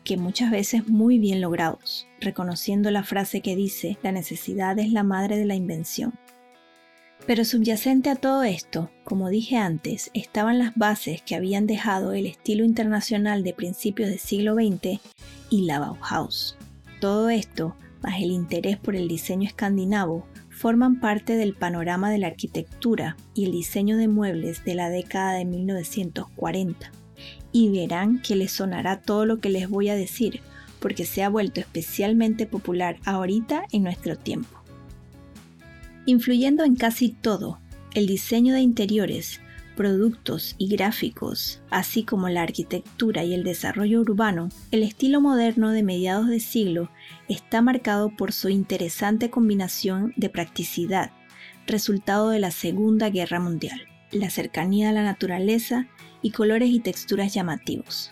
que 0.03 0.17
muchas 0.17 0.51
veces 0.51 0.87
muy 0.87 1.19
bien 1.19 1.41
logrados, 1.41 2.07
reconociendo 2.19 2.91
la 2.91 3.03
frase 3.03 3.41
que 3.41 3.55
dice, 3.55 3.97
la 4.03 4.11
necesidad 4.11 4.77
es 4.79 4.91
la 4.91 5.03
madre 5.03 5.37
de 5.37 5.45
la 5.45 5.55
invención. 5.55 6.13
Pero 7.27 7.45
subyacente 7.45 8.09
a 8.09 8.15
todo 8.15 8.43
esto, 8.43 8.89
como 9.03 9.29
dije 9.29 9.55
antes, 9.55 10.09
estaban 10.13 10.57
las 10.57 10.75
bases 10.75 11.21
que 11.21 11.35
habían 11.35 11.67
dejado 11.67 12.13
el 12.13 12.25
estilo 12.25 12.65
internacional 12.65 13.43
de 13.43 13.53
principios 13.53 14.09
del 14.09 14.19
siglo 14.19 14.55
XX 14.55 14.99
y 15.49 15.65
la 15.65 15.79
Bauhaus. 15.79 16.57
Todo 16.99 17.29
esto, 17.29 17.75
más 18.01 18.15
el 18.21 18.31
interés 18.31 18.77
por 18.77 18.95
el 18.95 19.07
diseño 19.07 19.47
escandinavo, 19.47 20.25
forman 20.61 20.99
parte 20.99 21.35
del 21.37 21.55
panorama 21.55 22.11
de 22.11 22.19
la 22.19 22.27
arquitectura 22.27 23.17
y 23.33 23.45
el 23.45 23.51
diseño 23.51 23.97
de 23.97 24.07
muebles 24.07 24.63
de 24.63 24.75
la 24.75 24.91
década 24.91 25.33
de 25.33 25.43
1940 25.43 26.91
y 27.51 27.69
verán 27.69 28.21
que 28.21 28.35
les 28.35 28.51
sonará 28.51 29.01
todo 29.01 29.25
lo 29.25 29.39
que 29.39 29.49
les 29.49 29.67
voy 29.67 29.89
a 29.89 29.95
decir, 29.95 30.41
porque 30.79 31.03
se 31.03 31.23
ha 31.23 31.29
vuelto 31.29 31.59
especialmente 31.59 32.45
popular 32.45 32.97
ahorita 33.05 33.63
en 33.71 33.81
nuestro 33.81 34.15
tiempo. 34.15 34.61
Influyendo 36.05 36.63
en 36.63 36.75
casi 36.75 37.09
todo, 37.09 37.57
el 37.95 38.05
diseño 38.05 38.53
de 38.53 38.61
interiores, 38.61 39.41
productos 39.81 40.53
y 40.59 40.67
gráficos, 40.67 41.59
así 41.71 42.03
como 42.03 42.29
la 42.29 42.43
arquitectura 42.43 43.23
y 43.23 43.33
el 43.33 43.43
desarrollo 43.43 44.01
urbano, 44.01 44.49
el 44.69 44.83
estilo 44.83 45.21
moderno 45.21 45.71
de 45.71 45.81
mediados 45.81 46.27
de 46.27 46.39
siglo 46.39 46.91
está 47.27 47.63
marcado 47.63 48.15
por 48.15 48.31
su 48.31 48.49
interesante 48.49 49.31
combinación 49.31 50.13
de 50.17 50.29
practicidad, 50.29 51.09
resultado 51.65 52.29
de 52.29 52.37
la 52.37 52.51
Segunda 52.51 53.09
Guerra 53.09 53.39
Mundial, 53.39 53.87
la 54.11 54.29
cercanía 54.29 54.91
a 54.91 54.93
la 54.93 55.01
naturaleza 55.01 55.87
y 56.21 56.29
colores 56.29 56.69
y 56.69 56.79
texturas 56.79 57.33
llamativos. 57.33 58.11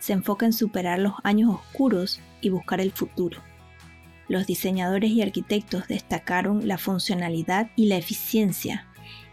Se 0.00 0.12
enfoca 0.12 0.44
en 0.44 0.52
superar 0.52 0.98
los 0.98 1.12
años 1.22 1.54
oscuros 1.54 2.18
y 2.40 2.48
buscar 2.48 2.80
el 2.80 2.90
futuro. 2.90 3.40
Los 4.26 4.48
diseñadores 4.48 5.12
y 5.12 5.22
arquitectos 5.22 5.86
destacaron 5.86 6.66
la 6.66 6.78
funcionalidad 6.78 7.70
y 7.76 7.86
la 7.86 7.96
eficiencia 7.96 8.85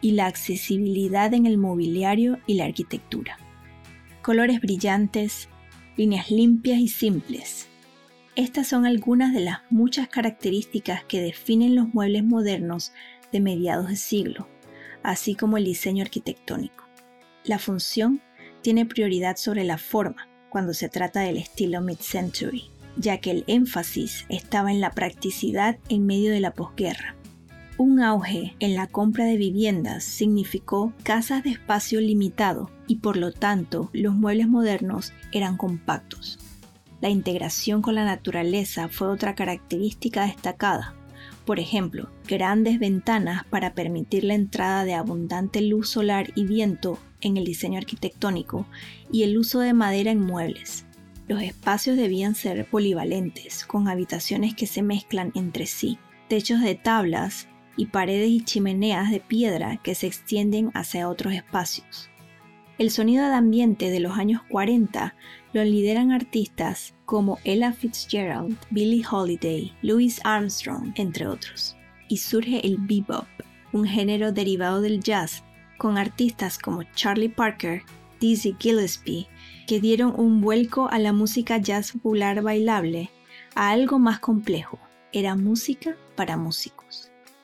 y 0.03 0.11
la 0.11 0.27
accesibilidad 0.27 1.33
en 1.33 1.45
el 1.45 1.57
mobiliario 1.57 2.37
y 2.45 2.55
la 2.55 2.65
arquitectura. 2.65 3.37
Colores 4.21 4.59
brillantes, 4.59 5.47
líneas 5.95 6.29
limpias 6.29 6.79
y 6.79 6.89
simples. 6.89 7.69
Estas 8.35 8.67
son 8.67 8.85
algunas 8.85 9.33
de 9.33 9.39
las 9.39 9.59
muchas 9.69 10.09
características 10.09 11.05
que 11.05 11.21
definen 11.21 11.75
los 11.75 11.93
muebles 11.93 12.25
modernos 12.25 12.91
de 13.31 13.39
mediados 13.39 13.87
de 13.87 13.95
siglo, 13.95 14.49
así 15.03 15.35
como 15.35 15.57
el 15.57 15.63
diseño 15.63 16.03
arquitectónico. 16.03 16.83
La 17.45 17.57
función 17.57 18.21
tiene 18.61 18.85
prioridad 18.85 19.37
sobre 19.37 19.63
la 19.63 19.77
forma 19.77 20.27
cuando 20.49 20.73
se 20.73 20.89
trata 20.89 21.21
del 21.21 21.37
estilo 21.37 21.79
mid-century, 21.79 22.69
ya 22.97 23.19
que 23.19 23.31
el 23.31 23.45
énfasis 23.47 24.25
estaba 24.27 24.69
en 24.69 24.81
la 24.81 24.91
practicidad 24.91 25.77
en 25.87 26.05
medio 26.05 26.31
de 26.31 26.41
la 26.41 26.53
posguerra. 26.53 27.15
Un 27.79 28.01
auge 28.01 28.55
en 28.59 28.75
la 28.75 28.85
compra 28.85 29.25
de 29.25 29.35
viviendas 29.35 30.03
significó 30.03 30.93
casas 31.01 31.43
de 31.43 31.49
espacio 31.49 31.99
limitado 32.01 32.69
y 32.85 32.97
por 32.97 33.17
lo 33.17 33.31
tanto 33.31 33.89
los 33.93 34.13
muebles 34.13 34.47
modernos 34.47 35.11
eran 35.31 35.57
compactos. 35.57 36.37
La 37.01 37.09
integración 37.09 37.81
con 37.81 37.95
la 37.95 38.05
naturaleza 38.05 38.89
fue 38.89 39.07
otra 39.07 39.33
característica 39.33 40.25
destacada, 40.25 40.93
Por 41.45 41.59
ejemplo, 41.59 42.09
grandes 42.27 42.79
ventanas 42.79 43.43
para 43.49 43.73
permitir 43.73 44.23
la 44.23 44.35
entrada 44.35 44.85
de 44.85 44.93
abundante 44.93 45.59
luz 45.61 45.89
solar 45.89 46.31
y 46.35 46.45
viento 46.45 46.99
en 47.21 47.37
el 47.37 47.43
diseño 47.43 47.79
arquitectónico 47.79 48.65
y 49.11 49.23
el 49.23 49.37
uso 49.37 49.59
de 49.59 49.73
madera 49.73 50.11
en 50.11 50.21
muebles. 50.21 50.85
Los 51.27 51.41
espacios 51.41 51.97
debían 51.97 52.35
ser 52.35 52.65
polivalentes, 52.69 53.65
con 53.65 53.87
habitaciones 53.87 54.53
que 54.53 54.67
se 54.67 54.83
mezclan 54.83 55.31
entre 55.35 55.65
sí, 55.65 55.97
techos 56.29 56.61
de 56.61 56.75
tablas 56.75 57.47
y 57.77 57.87
paredes 57.87 58.29
y 58.29 58.41
chimeneas 58.41 59.11
de 59.11 59.19
piedra 59.19 59.77
que 59.77 59.95
se 59.95 60.07
extienden 60.07 60.71
hacia 60.73 61.09
otros 61.09 61.33
espacios. 61.33 62.09
El 62.79 62.89
sonido 62.89 63.27
de 63.27 63.35
ambiente 63.35 63.91
de 63.91 63.99
los 63.99 64.17
años 64.17 64.41
40 64.49 65.15
lo 65.53 65.63
lideran 65.63 66.11
artistas 66.11 66.95
como 67.05 67.37
Ella 67.43 67.71
Fitzgerald, 67.71 68.57
Billie 68.71 69.05
Holiday, 69.09 69.71
Louis 69.83 70.19
Armstrong, 70.23 70.91
entre 70.95 71.27
otros. 71.27 71.77
Y 72.09 72.17
surge 72.17 72.65
el 72.65 72.77
bebop, 72.79 73.27
un 73.71 73.85
género 73.85 74.31
derivado 74.31 74.81
del 74.81 75.01
jazz, 75.01 75.43
con 75.77 75.97
artistas 75.97 76.57
como 76.57 76.83
Charlie 76.95 77.29
Parker, 77.29 77.83
Dizzy 78.19 78.55
Gillespie, 78.59 79.27
que 79.67 79.79
dieron 79.79 80.13
un 80.19 80.41
vuelco 80.41 80.89
a 80.89 80.97
la 80.97 81.13
música 81.13 81.59
jazz 81.59 81.91
popular 81.91 82.41
bailable 82.41 83.11
a 83.53 83.69
algo 83.69 83.99
más 83.99 84.19
complejo. 84.19 84.79
Era 85.11 85.35
música 85.35 85.95
para 86.15 86.37
músicos. 86.37 86.82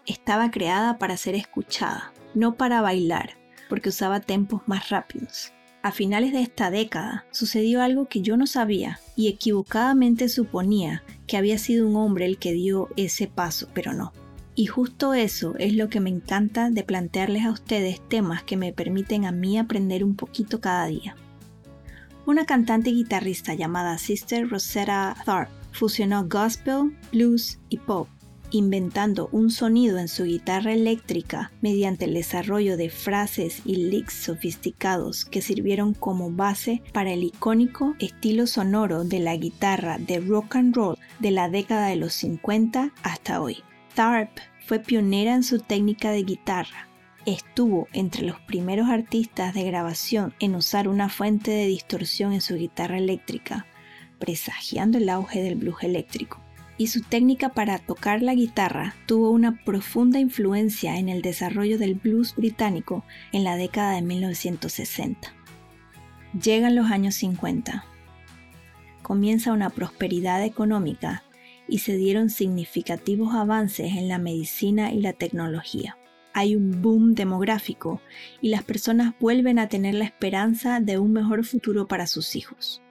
Estaba 0.09 0.49
creada 0.49 0.97
para 0.97 1.17
ser 1.17 1.35
escuchada, 1.35 2.11
no 2.33 2.55
para 2.55 2.81
bailar, 2.81 3.37
porque 3.69 3.89
usaba 3.89 4.19
tempos 4.19 4.63
más 4.65 4.89
rápidos. 4.89 5.53
A 5.83 5.91
finales 5.91 6.33
de 6.33 6.41
esta 6.41 6.71
década 6.71 7.27
sucedió 7.29 7.83
algo 7.83 8.07
que 8.07 8.21
yo 8.21 8.35
no 8.35 8.47
sabía 8.47 8.99
y 9.15 9.27
equivocadamente 9.27 10.27
suponía 10.27 11.03
que 11.27 11.37
había 11.37 11.59
sido 11.59 11.87
un 11.87 11.95
hombre 11.95 12.25
el 12.25 12.39
que 12.39 12.53
dio 12.53 12.89
ese 12.97 13.27
paso, 13.27 13.69
pero 13.75 13.93
no. 13.93 14.11
Y 14.55 14.65
justo 14.65 15.13
eso 15.13 15.53
es 15.59 15.75
lo 15.75 15.89
que 15.89 15.99
me 15.99 16.09
encanta 16.09 16.71
de 16.71 16.83
plantearles 16.83 17.45
a 17.45 17.51
ustedes 17.51 18.01
temas 18.09 18.41
que 18.41 18.57
me 18.57 18.73
permiten 18.73 19.25
a 19.25 19.31
mí 19.31 19.59
aprender 19.59 20.03
un 20.03 20.15
poquito 20.15 20.59
cada 20.59 20.87
día. 20.87 21.15
Una 22.25 22.47
cantante 22.47 22.89
y 22.89 22.95
guitarrista 22.95 23.53
llamada 23.53 23.99
Sister 23.99 24.49
Rosetta 24.49 25.15
Tharpe 25.23 25.53
fusionó 25.71 26.27
gospel, 26.27 26.97
blues 27.11 27.59
y 27.69 27.77
pop 27.77 28.07
inventando 28.51 29.29
un 29.31 29.51
sonido 29.51 29.97
en 29.97 30.07
su 30.07 30.25
guitarra 30.25 30.73
eléctrica 30.73 31.51
mediante 31.61 32.05
el 32.05 32.13
desarrollo 32.13 32.77
de 32.77 32.89
frases 32.89 33.61
y 33.65 33.75
licks 33.75 34.13
sofisticados 34.13 35.25
que 35.25 35.41
sirvieron 35.41 35.93
como 35.93 36.31
base 36.31 36.81
para 36.93 37.11
el 37.11 37.23
icónico 37.23 37.95
estilo 37.99 38.47
sonoro 38.47 39.03
de 39.03 39.19
la 39.19 39.35
guitarra 39.35 39.97
de 39.97 40.19
rock 40.19 40.55
and 40.55 40.75
roll 40.75 40.97
de 41.19 41.31
la 41.31 41.49
década 41.49 41.87
de 41.87 41.95
los 41.95 42.13
50 42.13 42.93
hasta 43.03 43.41
hoy. 43.41 43.57
Tharp 43.95 44.31
fue 44.65 44.79
pionera 44.79 45.33
en 45.33 45.43
su 45.43 45.59
técnica 45.59 46.11
de 46.11 46.23
guitarra. 46.23 46.87
Estuvo 47.25 47.87
entre 47.93 48.23
los 48.23 48.39
primeros 48.41 48.89
artistas 48.89 49.53
de 49.53 49.63
grabación 49.63 50.33
en 50.39 50.55
usar 50.55 50.87
una 50.87 51.09
fuente 51.09 51.51
de 51.51 51.67
distorsión 51.67 52.33
en 52.33 52.41
su 52.41 52.55
guitarra 52.55 52.97
eléctrica, 52.97 53.65
presagiando 54.19 54.97
el 54.97 55.09
auge 55.09 55.41
del 55.41 55.55
blues 55.55 55.83
eléctrico 55.83 56.41
y 56.79 56.87
su 56.87 57.01
técnica 57.01 57.49
para 57.49 57.77
tocar 57.77 58.21
la 58.21 58.33
guitarra 58.33 58.95
tuvo 59.05 59.31
una 59.31 59.63
profunda 59.65 60.17
influencia 60.17 60.97
en 60.97 61.09
el 61.09 61.21
desarrollo 61.21 61.77
del 61.77 61.93
blues 61.93 62.33
británico 62.35 63.03
en 63.33 63.43
la 63.43 63.57
década 63.57 63.91
de 63.91 64.01
1960. 64.01 65.35
Llegan 66.41 66.75
los 66.75 66.89
años 66.89 67.15
50. 67.15 67.83
Comienza 69.01 69.51
una 69.51 69.69
prosperidad 69.69 70.41
económica 70.45 71.23
y 71.67 71.79
se 71.79 71.97
dieron 71.97 72.29
significativos 72.29 73.35
avances 73.35 73.97
en 73.97 74.07
la 74.07 74.17
medicina 74.17 74.93
y 74.93 75.01
la 75.01 75.11
tecnología. 75.11 75.97
Hay 76.33 76.55
un 76.55 76.81
boom 76.81 77.13
demográfico 77.13 78.01
y 78.39 78.49
las 78.49 78.63
personas 78.63 79.15
vuelven 79.19 79.59
a 79.59 79.67
tener 79.67 79.95
la 79.95 80.05
esperanza 80.05 80.79
de 80.79 80.97
un 80.97 81.11
mejor 81.11 81.43
futuro 81.43 81.89
para 81.89 82.07
sus 82.07 82.37
hijos 82.37 82.81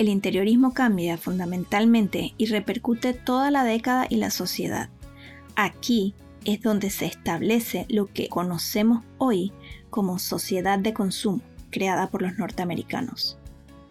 el 0.00 0.08
interiorismo 0.08 0.72
cambia 0.72 1.18
fundamentalmente 1.18 2.32
y 2.38 2.46
repercute 2.46 3.12
toda 3.12 3.50
la 3.50 3.64
década 3.64 4.06
y 4.08 4.16
la 4.16 4.30
sociedad. 4.30 4.88
Aquí 5.56 6.14
es 6.46 6.62
donde 6.62 6.88
se 6.88 7.04
establece 7.04 7.84
lo 7.90 8.06
que 8.06 8.30
conocemos 8.30 9.04
hoy 9.18 9.52
como 9.90 10.18
sociedad 10.18 10.78
de 10.78 10.94
consumo, 10.94 11.42
creada 11.68 12.08
por 12.08 12.22
los 12.22 12.38
norteamericanos. 12.38 13.36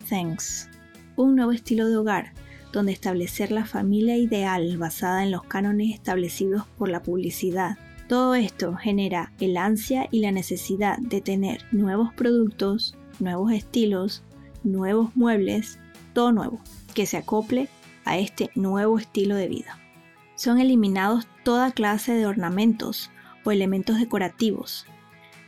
Thanks. 0.10 0.68
Un 1.16 1.36
nuevo 1.36 1.52
estilo 1.52 1.88
de 1.88 1.98
hogar, 1.98 2.34
donde 2.74 2.92
establecer 2.92 3.52
la 3.52 3.66
familia 3.66 4.18
ideal 4.18 4.80
basada 4.80 5.24
en 5.24 5.30
los 5.30 5.44
cánones 5.44 5.94
establecidos 5.94 6.64
por 6.80 6.90
la 6.90 7.04
publicidad. 7.04 7.78
Todo 8.08 8.34
esto 8.34 8.76
genera 8.78 9.32
el 9.40 9.58
ansia 9.58 10.08
y 10.10 10.22
la 10.22 10.32
necesidad 10.32 10.98
de 10.98 11.22
tener 11.22 11.66
nuevos 11.72 12.12
productos, 12.16 12.98
nuevos 13.20 13.52
estilos, 13.52 14.24
nuevos 14.64 15.16
muebles 15.16 15.78
todo 16.14 16.32
nuevo, 16.32 16.62
que 16.94 17.06
se 17.06 17.18
acople 17.18 17.70
a 18.06 18.18
este 18.18 18.50
nuevo 18.56 18.98
estilo 18.98 19.36
de 19.36 19.48
vida. 19.48 19.80
Son 20.36 20.60
eliminados 20.60 21.28
toda 21.44 21.72
clase 21.72 22.14
de 22.14 22.26
ornamentos 22.26 23.12
o 23.44 23.52
elementos 23.52 24.00
decorativos. 24.00 24.86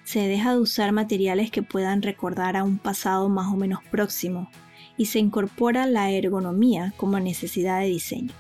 Se 0.04 0.28
deja 0.28 0.54
de 0.54 0.60
usar 0.60 0.92
materiales 0.92 1.52
que 1.52 1.64
puedan 1.64 2.02
recordar 2.02 2.58
a 2.58 2.64
un 2.64 2.78
pasado 2.78 3.30
más 3.30 3.52
o 3.54 3.56
menos 3.56 3.84
próximo 3.90 4.50
y 4.98 5.06
se 5.06 5.20
incorpora 5.20 5.86
la 5.86 6.12
ergonomía 6.12 6.94
como 6.98 7.20
necesidad 7.20 7.80
de 7.80 7.88
diseño. 7.88 8.34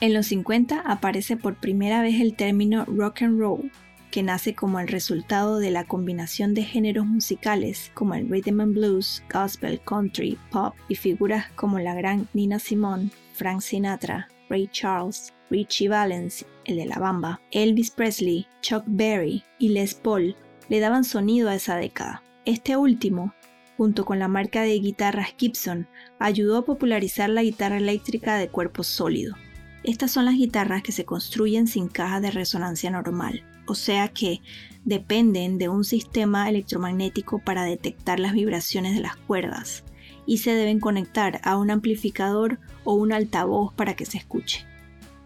En 0.00 0.14
los 0.14 0.26
50 0.26 0.80
aparece 0.80 1.36
por 1.36 1.56
primera 1.56 2.02
vez 2.02 2.20
el 2.20 2.34
término 2.34 2.84
rock 2.84 3.22
and 3.22 3.40
roll, 3.40 3.70
que 4.10 4.22
nace 4.22 4.54
como 4.54 4.80
el 4.80 4.88
resultado 4.88 5.58
de 5.58 5.70
la 5.70 5.84
combinación 5.84 6.54
de 6.54 6.62
géneros 6.62 7.06
musicales 7.06 7.90
como 7.94 8.14
el 8.14 8.28
rhythm 8.28 8.60
and 8.60 8.74
blues, 8.74 9.22
gospel, 9.32 9.80
country, 9.80 10.38
pop 10.50 10.74
y 10.88 10.94
figuras 10.94 11.50
como 11.54 11.78
la 11.78 11.94
gran 11.94 12.28
Nina 12.32 12.58
Simone, 12.58 13.10
Frank 13.32 13.60
Sinatra, 13.60 14.28
Ray 14.48 14.68
Charles, 14.72 15.34
Richie 15.50 15.88
Valens, 15.88 16.46
el 16.64 16.76
de 16.76 16.86
la 16.86 16.98
bamba, 16.98 17.40
Elvis 17.50 17.90
Presley, 17.90 18.46
Chuck 18.62 18.84
Berry 18.86 19.42
y 19.58 19.70
Les 19.70 19.94
Paul 19.94 20.36
le 20.68 20.80
daban 20.80 21.04
sonido 21.04 21.48
a 21.48 21.54
esa 21.54 21.76
década. 21.76 22.22
Este 22.44 22.76
último, 22.76 23.34
junto 23.76 24.04
con 24.04 24.18
la 24.18 24.28
marca 24.28 24.62
de 24.62 24.78
guitarras 24.78 25.34
Gibson, 25.36 25.86
ayudó 26.18 26.58
a 26.58 26.64
popularizar 26.64 27.28
la 27.30 27.42
guitarra 27.42 27.76
eléctrica 27.76 28.36
de 28.36 28.48
cuerpo 28.48 28.82
sólido. 28.82 29.36
Estas 29.84 30.10
son 30.10 30.24
las 30.24 30.34
guitarras 30.34 30.82
que 30.82 30.92
se 30.92 31.04
construyen 31.04 31.66
sin 31.66 31.88
caja 31.88 32.20
de 32.20 32.30
resonancia 32.30 32.90
normal 32.90 33.44
o 33.68 33.74
sea 33.74 34.08
que 34.08 34.40
dependen 34.84 35.58
de 35.58 35.68
un 35.68 35.84
sistema 35.84 36.48
electromagnético 36.48 37.38
para 37.38 37.64
detectar 37.64 38.18
las 38.18 38.32
vibraciones 38.32 38.94
de 38.94 39.02
las 39.02 39.16
cuerdas 39.16 39.84
y 40.26 40.38
se 40.38 40.54
deben 40.54 40.80
conectar 40.80 41.40
a 41.44 41.56
un 41.56 41.70
amplificador 41.70 42.58
o 42.84 42.94
un 42.94 43.12
altavoz 43.12 43.72
para 43.74 43.94
que 43.94 44.06
se 44.06 44.18
escuche. 44.18 44.64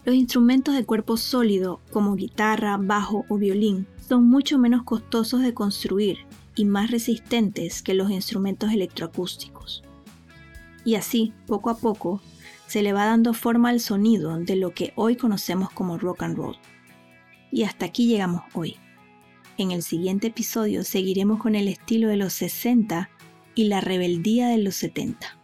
Los 0.05 0.17
instrumentos 0.17 0.75
de 0.75 0.85
cuerpo 0.85 1.17
sólido, 1.17 1.81
como 1.93 2.17
guitarra, 2.17 2.77
bajo 2.77 3.25
o 3.29 3.39
violín, 3.39 3.87
son 4.09 4.25
mucho 4.29 4.59
menos 4.59 4.83
costosos 4.83 5.43
de 5.43 5.55
construir 5.55 6.19
y 6.57 6.65
más 6.65 6.91
resistentes 6.91 7.83
que 7.83 7.95
los 7.95 8.11
instrumentos 8.11 8.73
electroacústicos. 8.73 9.85
Y 10.85 10.97
así, 10.97 11.33
poco 11.47 11.71
a 11.71 11.77
poco, 11.77 12.21
se 12.67 12.83
le 12.83 12.93
va 12.93 13.05
dando 13.05 13.33
forma 13.35 13.69
al 13.69 13.79
sonido 13.81 14.37
de 14.39 14.57
lo 14.57 14.75
que 14.75 14.93
hoy 14.97 15.17
conocemos 15.17 15.71
como 15.71 15.99
rock 15.99 16.25
and 16.25 16.37
roll. 16.37 16.57
Y 17.53 17.65
hasta 17.65 17.85
aquí 17.85 18.07
llegamos 18.07 18.43
hoy. 18.55 18.77
En 19.59 19.71
el 19.71 19.83
siguiente 19.83 20.29
episodio 20.29 20.83
seguiremos 20.83 21.39
con 21.39 21.55
el 21.55 21.69
estilo 21.69 22.09
de 22.09 22.17
los 22.17 22.33
60 22.33 23.11
y 23.55 23.65
la 23.65 23.83
rebeldía 23.83 24.49
de 24.49 24.57
los 24.57 24.75
70. 24.77 25.39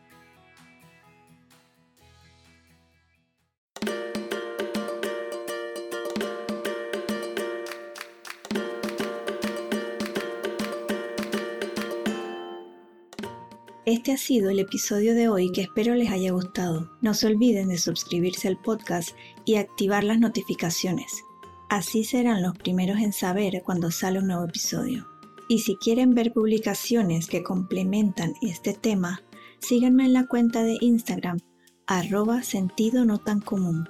Este 13.85 14.13
ha 14.13 14.19
sido 14.19 14.51
el 14.51 14.59
episodio 14.59 15.15
de 15.15 15.29
hoy 15.29 15.51
que 15.53 15.63
espero 15.63 15.95
les 15.95 16.11
haya 16.11 16.33
gustado. 16.33 16.91
No 17.01 17.15
se 17.15 17.27
olviden 17.27 17.69
de 17.69 17.79
suscribirse 17.79 18.49
al 18.49 18.59
podcast 18.59 19.11
y 19.45 19.57
activar 19.57 20.05
las 20.05 20.19
notificaciones 20.19 21.23
Así 21.69 22.05
serán 22.05 22.43
los 22.43 22.57
primeros 22.57 22.99
en 22.99 23.13
saber 23.13 23.63
cuando 23.63 23.91
sale 23.91 24.21
un 24.21 24.29
nuevo 24.29 24.45
episodio. 24.45 25.07
Y 25.49 25.61
si 25.61 25.77
quieren 25.77 26.15
ver 26.15 26.33
publicaciones 26.33 27.27
que 27.27 27.43
complementan 27.43 28.35
este 28.41 28.73
tema, 28.73 29.23
síganme 29.59 30.07
en 30.07 30.15
la 30.15 30.27
cuenta 30.27 30.63
de 30.63 30.79
Instagram, 30.81 31.39
arroba 31.87 32.43
sentido 32.43 33.05
no 33.05 33.19
tan 33.19 33.41
común. 33.41 33.89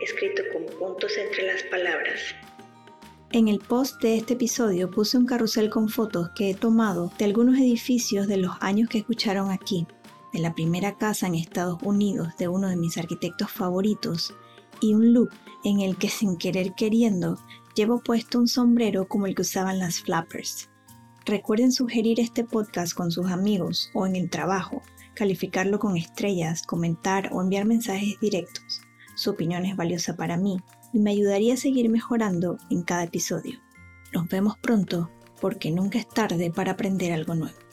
Escrito 0.00 0.42
con 0.52 0.78
puntos 0.78 1.12
entre 1.18 1.46
las 1.46 1.62
palabras. 1.64 2.20
En 3.32 3.48
el 3.48 3.58
post 3.58 4.00
de 4.00 4.16
este 4.16 4.34
episodio 4.34 4.90
puse 4.90 5.18
un 5.18 5.26
carrusel 5.26 5.70
con 5.70 5.88
fotos 5.88 6.30
que 6.36 6.50
he 6.50 6.54
tomado 6.54 7.12
de 7.18 7.24
algunos 7.24 7.58
edificios 7.58 8.28
de 8.28 8.36
los 8.36 8.52
años 8.60 8.88
que 8.88 8.98
escucharon 8.98 9.50
aquí, 9.50 9.86
de 10.32 10.38
la 10.38 10.54
primera 10.54 10.96
casa 10.96 11.26
en 11.26 11.34
Estados 11.34 11.82
Unidos 11.82 12.28
de 12.38 12.46
uno 12.46 12.68
de 12.68 12.76
mis 12.76 12.96
arquitectos 12.96 13.50
favoritos 13.50 14.34
y 14.80 14.94
un 14.94 15.12
look 15.12 15.30
en 15.64 15.80
el 15.80 15.96
que 15.96 16.08
sin 16.08 16.36
querer 16.36 16.74
queriendo 16.74 17.38
llevo 17.74 18.00
puesto 18.00 18.38
un 18.38 18.48
sombrero 18.48 19.08
como 19.08 19.26
el 19.26 19.34
que 19.34 19.42
usaban 19.42 19.78
las 19.78 20.00
flappers. 20.00 20.68
Recuerden 21.24 21.72
sugerir 21.72 22.20
este 22.20 22.44
podcast 22.44 22.94
con 22.94 23.10
sus 23.10 23.30
amigos 23.30 23.90
o 23.94 24.06
en 24.06 24.16
el 24.16 24.30
trabajo, 24.30 24.82
calificarlo 25.14 25.78
con 25.78 25.96
estrellas, 25.96 26.62
comentar 26.62 27.30
o 27.32 27.42
enviar 27.42 27.66
mensajes 27.66 28.18
directos. 28.20 28.80
Su 29.14 29.30
opinión 29.30 29.64
es 29.64 29.76
valiosa 29.76 30.16
para 30.16 30.36
mí 30.36 30.58
y 30.92 31.00
me 31.00 31.10
ayudaría 31.10 31.54
a 31.54 31.58
seguir 31.58 31.88
mejorando 31.90 32.58
en 32.70 32.82
cada 32.82 33.04
episodio. 33.04 33.60
Nos 34.12 34.28
vemos 34.28 34.56
pronto 34.58 35.10
porque 35.40 35.70
nunca 35.70 35.98
es 35.98 36.08
tarde 36.08 36.50
para 36.50 36.72
aprender 36.72 37.12
algo 37.12 37.34
nuevo. 37.34 37.67